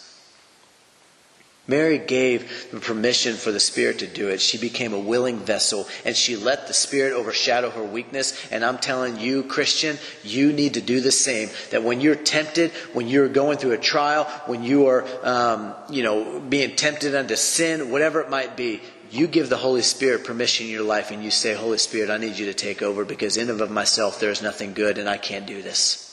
[1.68, 4.42] Mary gave the permission for the Spirit to do it.
[4.42, 8.36] She became a willing vessel and she let the Spirit overshadow her weakness.
[8.52, 11.50] And I'm telling you, Christian, you need to do the same.
[11.70, 16.02] That when you're tempted, when you're going through a trial, when you are, um, you
[16.02, 18.82] know, being tempted unto sin, whatever it might be,
[19.12, 22.18] you give the Holy Spirit permission in your life and you say, Holy Spirit, I
[22.18, 25.08] need you to take over because in and of myself there is nothing good and
[25.08, 26.08] I can't do this.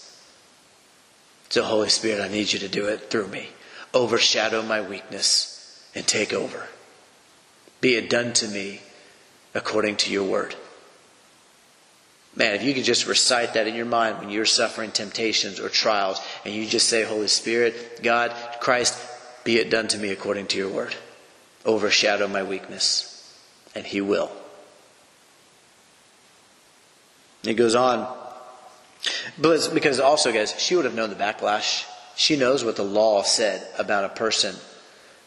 [1.48, 3.48] So, Holy Spirit, I need you to do it through me
[3.94, 6.66] overshadow my weakness and take over.
[7.80, 8.80] Be it done to me
[9.54, 10.54] according to your word.
[12.36, 15.68] Man, if you could just recite that in your mind when you're suffering temptations or
[15.68, 18.96] trials, and you just say, Holy Spirit, God, Christ,
[19.44, 20.94] be it done to me according to your word.
[21.64, 23.14] Overshadow my weakness.
[23.74, 24.30] And He will.
[27.44, 28.16] It goes on.
[29.38, 31.84] But because also, guys, she would have known the backlash.
[32.18, 34.56] She knows what the law said about a person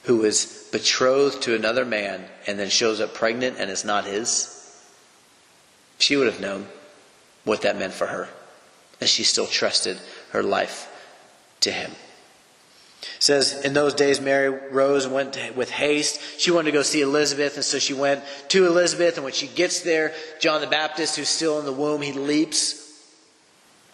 [0.03, 4.57] who is betrothed to another man and then shows up pregnant and is not his.
[5.99, 6.67] She would have known
[7.45, 8.27] what that meant for her.
[8.99, 9.99] And she still trusted
[10.31, 10.89] her life
[11.61, 11.91] to him.
[13.01, 16.19] It says, in those days, Mary rose and went with haste.
[16.39, 19.15] She wanted to go see Elizabeth, and so she went to Elizabeth.
[19.15, 22.90] And when she gets there, John the Baptist, who's still in the womb, he leaps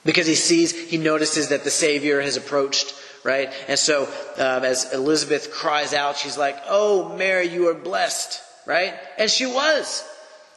[0.06, 2.94] because he sees, he notices that the Savior has approached,
[3.24, 3.52] right?
[3.68, 4.04] And so,
[4.38, 8.94] um, as Elizabeth cries out, she's like, Oh, Mary, you are blessed, right?
[9.18, 10.04] And she was.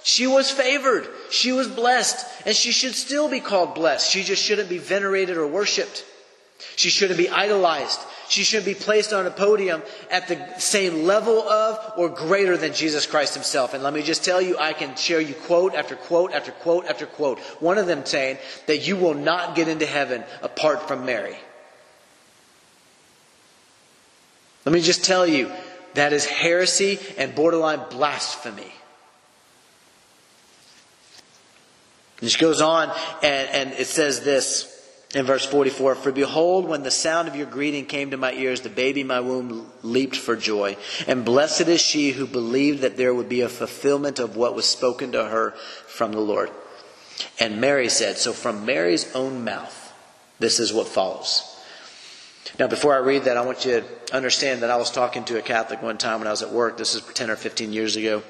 [0.03, 1.09] She was favored.
[1.31, 2.27] She was blessed.
[2.47, 4.11] And she should still be called blessed.
[4.11, 6.05] She just shouldn't be venerated or worshiped.
[6.77, 8.01] She shouldn't be idolized.
[8.31, 12.73] She shouldn't be placed on a podium at the same level of or greater than
[12.73, 13.75] Jesus Christ himself.
[13.75, 16.87] And let me just tell you, I can share you quote after quote after quote
[16.87, 17.41] after quote.
[17.59, 21.37] One of them saying that you will not get into heaven apart from Mary.
[24.65, 25.51] Let me just tell you,
[25.95, 28.73] that is heresy and borderline blasphemy.
[32.21, 32.93] And she goes on
[33.25, 34.80] and, and it says this
[35.15, 38.61] in verse 44 For behold, when the sound of your greeting came to my ears,
[38.61, 40.77] the baby in my womb leaped for joy.
[41.07, 44.67] And blessed is she who believed that there would be a fulfillment of what was
[44.67, 45.53] spoken to her
[45.87, 46.51] from the Lord.
[47.39, 49.93] And Mary said, So from Mary's own mouth,
[50.39, 51.47] this is what follows.
[52.59, 55.39] Now, before I read that, I want you to understand that I was talking to
[55.39, 56.77] a Catholic one time when I was at work.
[56.77, 58.23] This is 10 or 15 years ago.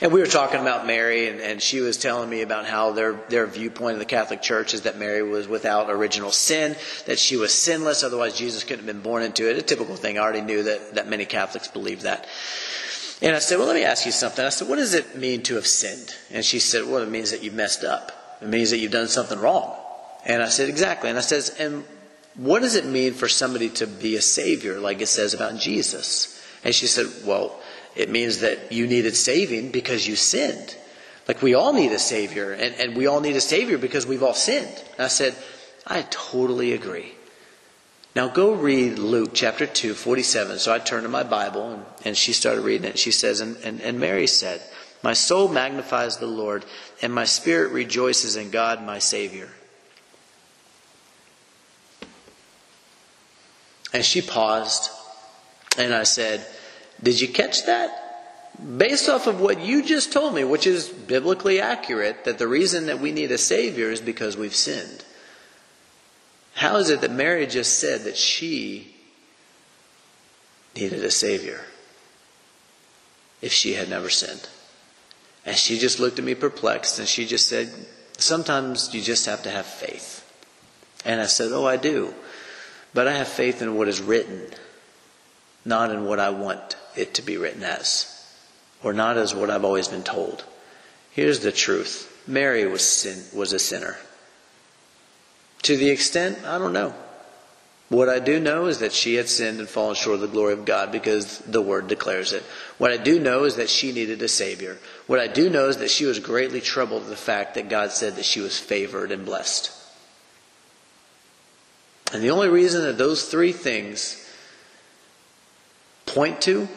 [0.00, 3.12] And we were talking about Mary, and, and, she was telling me about how their,
[3.28, 7.36] their viewpoint of the Catholic Church is that Mary was without original sin, that she
[7.36, 9.58] was sinless, otherwise Jesus couldn't have been born into it.
[9.58, 10.18] A typical thing.
[10.18, 12.26] I already knew that, that many Catholics believe that.
[13.20, 14.44] And I said, Well, let me ask you something.
[14.44, 16.14] I said, What does it mean to have sinned?
[16.30, 18.12] And she said, Well, it means that you've messed up.
[18.40, 19.76] It means that you've done something wrong.
[20.24, 21.10] And I said, Exactly.
[21.10, 21.84] And I says, And
[22.36, 26.40] what does it mean for somebody to be a savior, like it says about Jesus?
[26.62, 27.58] And she said, Well,
[27.98, 30.76] it means that you needed saving because you sinned.
[31.26, 34.22] Like we all need a Savior, and, and we all need a Savior because we've
[34.22, 34.84] all sinned.
[34.96, 35.34] And I said,
[35.84, 37.12] I totally agree.
[38.14, 40.60] Now go read Luke chapter 2, 47.
[40.60, 42.98] So I turned to my Bible, and, and she started reading it.
[42.98, 44.62] She says, and, and, and Mary said,
[45.02, 46.64] My soul magnifies the Lord,
[47.02, 49.48] and my spirit rejoices in God my Savior.
[53.92, 54.90] And she paused,
[55.76, 56.46] and I said,
[57.02, 58.04] did you catch that?
[58.76, 62.86] Based off of what you just told me, which is biblically accurate, that the reason
[62.86, 65.04] that we need a Savior is because we've sinned.
[66.54, 68.96] How is it that Mary just said that she
[70.74, 71.60] needed a Savior
[73.40, 74.48] if she had never sinned?
[75.46, 77.72] And she just looked at me perplexed and she just said,
[78.18, 80.24] Sometimes you just have to have faith.
[81.04, 82.12] And I said, Oh, I do.
[82.92, 84.46] But I have faith in what is written,
[85.64, 88.26] not in what I want it to be written as,
[88.82, 90.44] or not as what I've always been told.
[91.12, 93.96] Here's the truth Mary was, sin, was a sinner.
[95.62, 96.94] To the extent, I don't know.
[97.88, 100.52] What I do know is that she had sinned and fallen short of the glory
[100.52, 102.42] of God because the Word declares it.
[102.76, 104.76] What I do know is that she needed a Savior.
[105.06, 107.92] What I do know is that she was greatly troubled at the fact that God
[107.92, 109.72] said that she was favored and blessed.
[112.12, 114.22] And the only reason that those three things
[116.04, 116.68] point to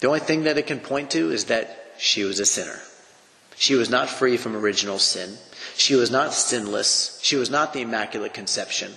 [0.00, 2.80] the only thing that it can point to is that she was a sinner.
[3.56, 5.38] She was not free from original sin.
[5.76, 7.18] She was not sinless.
[7.22, 8.92] She was not the Immaculate Conception.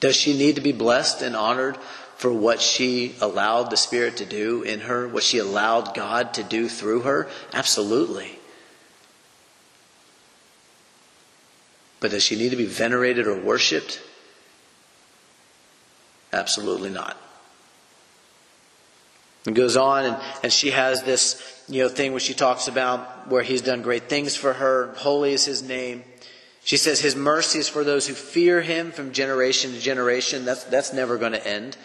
[0.00, 1.76] Does she need to be blessed and honored
[2.16, 6.42] for what she allowed the Spirit to do in her, what she allowed God to
[6.42, 7.28] do through her?
[7.52, 8.38] Absolutely.
[12.00, 14.02] But does she need to be venerated or worshiped?
[16.32, 17.16] Absolutely not.
[19.48, 23.28] It goes on, and, and she has this you know thing where she talks about
[23.28, 24.94] where he's done great things for her.
[24.96, 26.04] Holy is his name.
[26.64, 30.44] She says his mercy is for those who fear him from generation to generation.
[30.44, 31.76] That's that's never going to end.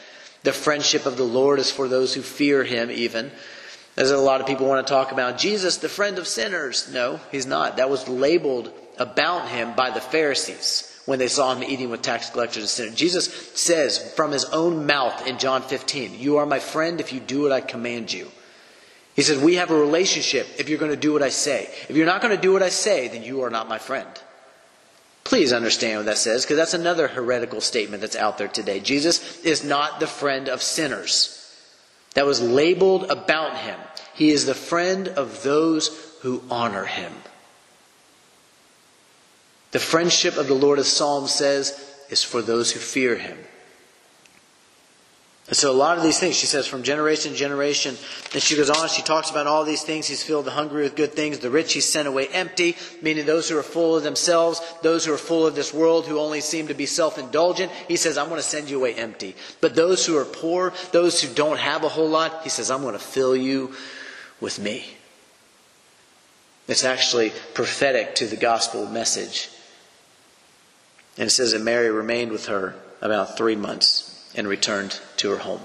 [0.43, 3.32] The friendship of the Lord is for those who fear him, even.
[3.95, 6.91] As a lot of people want to talk about Jesus, the friend of sinners.
[6.91, 7.78] No, he's not.
[7.78, 12.30] That was labeled about him by the Pharisees when they saw him eating with tax
[12.30, 12.95] collectors and sinners.
[12.95, 17.20] Jesus says from his own mouth in John 15, You are my friend if you
[17.20, 18.32] do what I command you.
[19.16, 21.70] He says, We have a relationship if you're going to do what I say.
[21.89, 24.10] If you're not going to do what I say, then you are not my friend.
[25.24, 28.80] Please understand what that says, because that's another heretical statement that's out there today.
[28.80, 31.39] Jesus is not the friend of sinners.
[32.16, 33.80] That was labeled about him.
[34.14, 35.89] He is the friend of those
[36.22, 37.14] who honor him.
[39.74, 41.78] The friendship of the Lord, as Psalm says,
[42.09, 43.38] is for those who fear him.
[45.47, 47.97] And so a lot of these things, she says, from generation to generation,
[48.34, 50.07] and she goes on, she talks about all these things.
[50.07, 53.49] He's filled the hungry with good things, the rich he's sent away empty, meaning those
[53.49, 56.67] who are full of themselves, those who are full of this world, who only seem
[56.67, 57.71] to be self-indulgent.
[57.88, 59.36] He says, I'm going to send you away empty.
[59.59, 62.82] But those who are poor, those who don't have a whole lot, he says, I'm
[62.82, 63.74] going to fill you
[64.39, 64.86] with me.
[66.67, 69.49] It's actually prophetic to the gospel message.
[71.18, 75.38] And it says that Mary remained with her about three months and returned to her
[75.38, 75.61] home.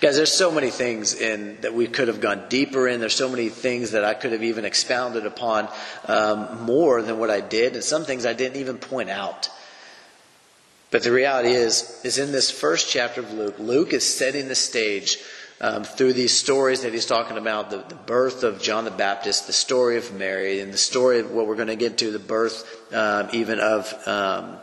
[0.00, 3.00] Guys, there's so many things in that we could have gone deeper in.
[3.00, 5.68] There's so many things that I could have even expounded upon
[6.06, 9.50] um, more than what I did, and some things I didn't even point out.
[10.90, 14.54] But the reality is, is in this first chapter of Luke, Luke is setting the
[14.54, 15.18] stage
[15.60, 19.46] um, through these stories that he's talking about the, the, birth of John the Baptist,
[19.46, 22.18] the story of Mary, and the story of what we're going to get to, the
[22.18, 24.58] birth um, even of um,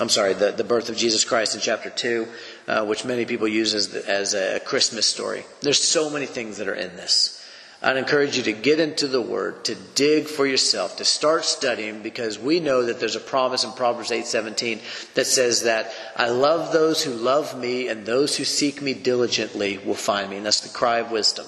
[0.00, 2.28] I'm sorry, the, the birth of Jesus Christ in chapter 2,
[2.68, 5.44] uh, which many people use as, as a Christmas story.
[5.60, 7.36] There's so many things that are in this.
[7.82, 12.02] I'd encourage you to get into the Word, to dig for yourself, to start studying,
[12.02, 14.80] because we know that there's a promise in Proverbs 8:17
[15.14, 19.78] that says that I love those who love me, and those who seek me diligently
[19.78, 20.36] will find me.
[20.36, 21.46] And that's the cry of wisdom.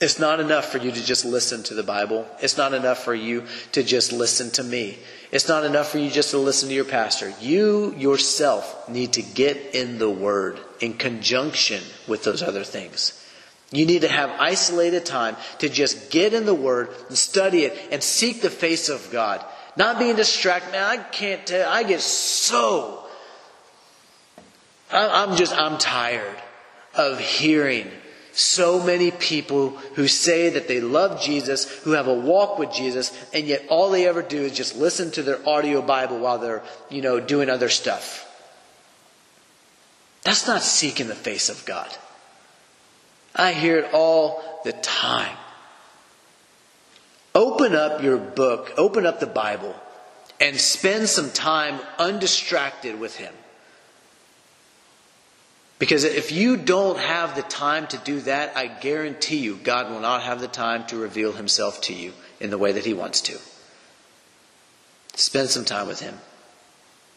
[0.00, 2.28] It's not enough for you to just listen to the Bible.
[2.40, 4.98] It's not enough for you to just listen to me.
[5.32, 7.32] It's not enough for you just to listen to your pastor.
[7.40, 13.12] You yourself need to get in the Word in conjunction with those other things.
[13.70, 17.76] You need to have isolated time to just get in the Word and study it
[17.90, 19.44] and seek the face of God.
[19.76, 20.72] Not being distracted.
[20.72, 21.68] Man, I can't tell.
[21.68, 23.04] I get so.
[24.90, 26.36] I'm just, I'm tired
[26.94, 27.90] of hearing
[28.32, 33.12] so many people who say that they love Jesus, who have a walk with Jesus,
[33.32, 36.62] and yet all they ever do is just listen to their audio Bible while they're,
[36.90, 38.22] you know, doing other stuff.
[40.22, 41.88] That's not seeking the face of God.
[43.36, 45.36] I hear it all the time.
[47.34, 49.76] Open up your book, open up the Bible,
[50.40, 53.32] and spend some time undistracted with Him.
[55.78, 60.00] Because if you don't have the time to do that, I guarantee you God will
[60.00, 63.20] not have the time to reveal himself to you in the way that he wants
[63.22, 63.38] to.
[65.14, 66.18] Spend some time with him.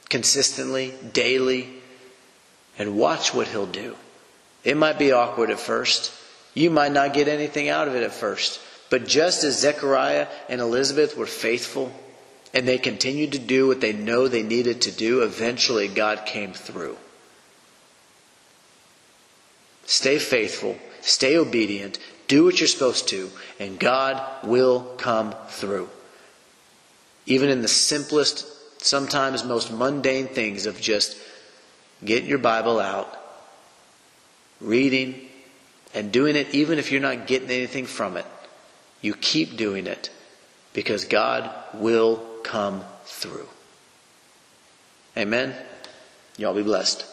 [0.09, 1.69] Consistently, daily,
[2.77, 3.95] and watch what he'll do.
[4.63, 6.11] It might be awkward at first.
[6.53, 8.59] You might not get anything out of it at first.
[8.89, 11.91] But just as Zechariah and Elizabeth were faithful
[12.53, 16.53] and they continued to do what they know they needed to do, eventually God came
[16.53, 16.97] through.
[19.85, 23.29] Stay faithful, stay obedient, do what you're supposed to,
[23.59, 25.89] and God will come through.
[27.25, 28.45] Even in the simplest,
[28.83, 31.17] sometimes most mundane things of just
[32.03, 33.18] getting your Bible out,
[34.61, 35.27] reading,
[35.93, 38.25] and doing it even if you're not getting anything from it.
[39.01, 40.09] You keep doing it
[40.73, 43.47] because God will come through.
[45.17, 45.55] Amen.
[46.37, 47.05] Y'all be blessed.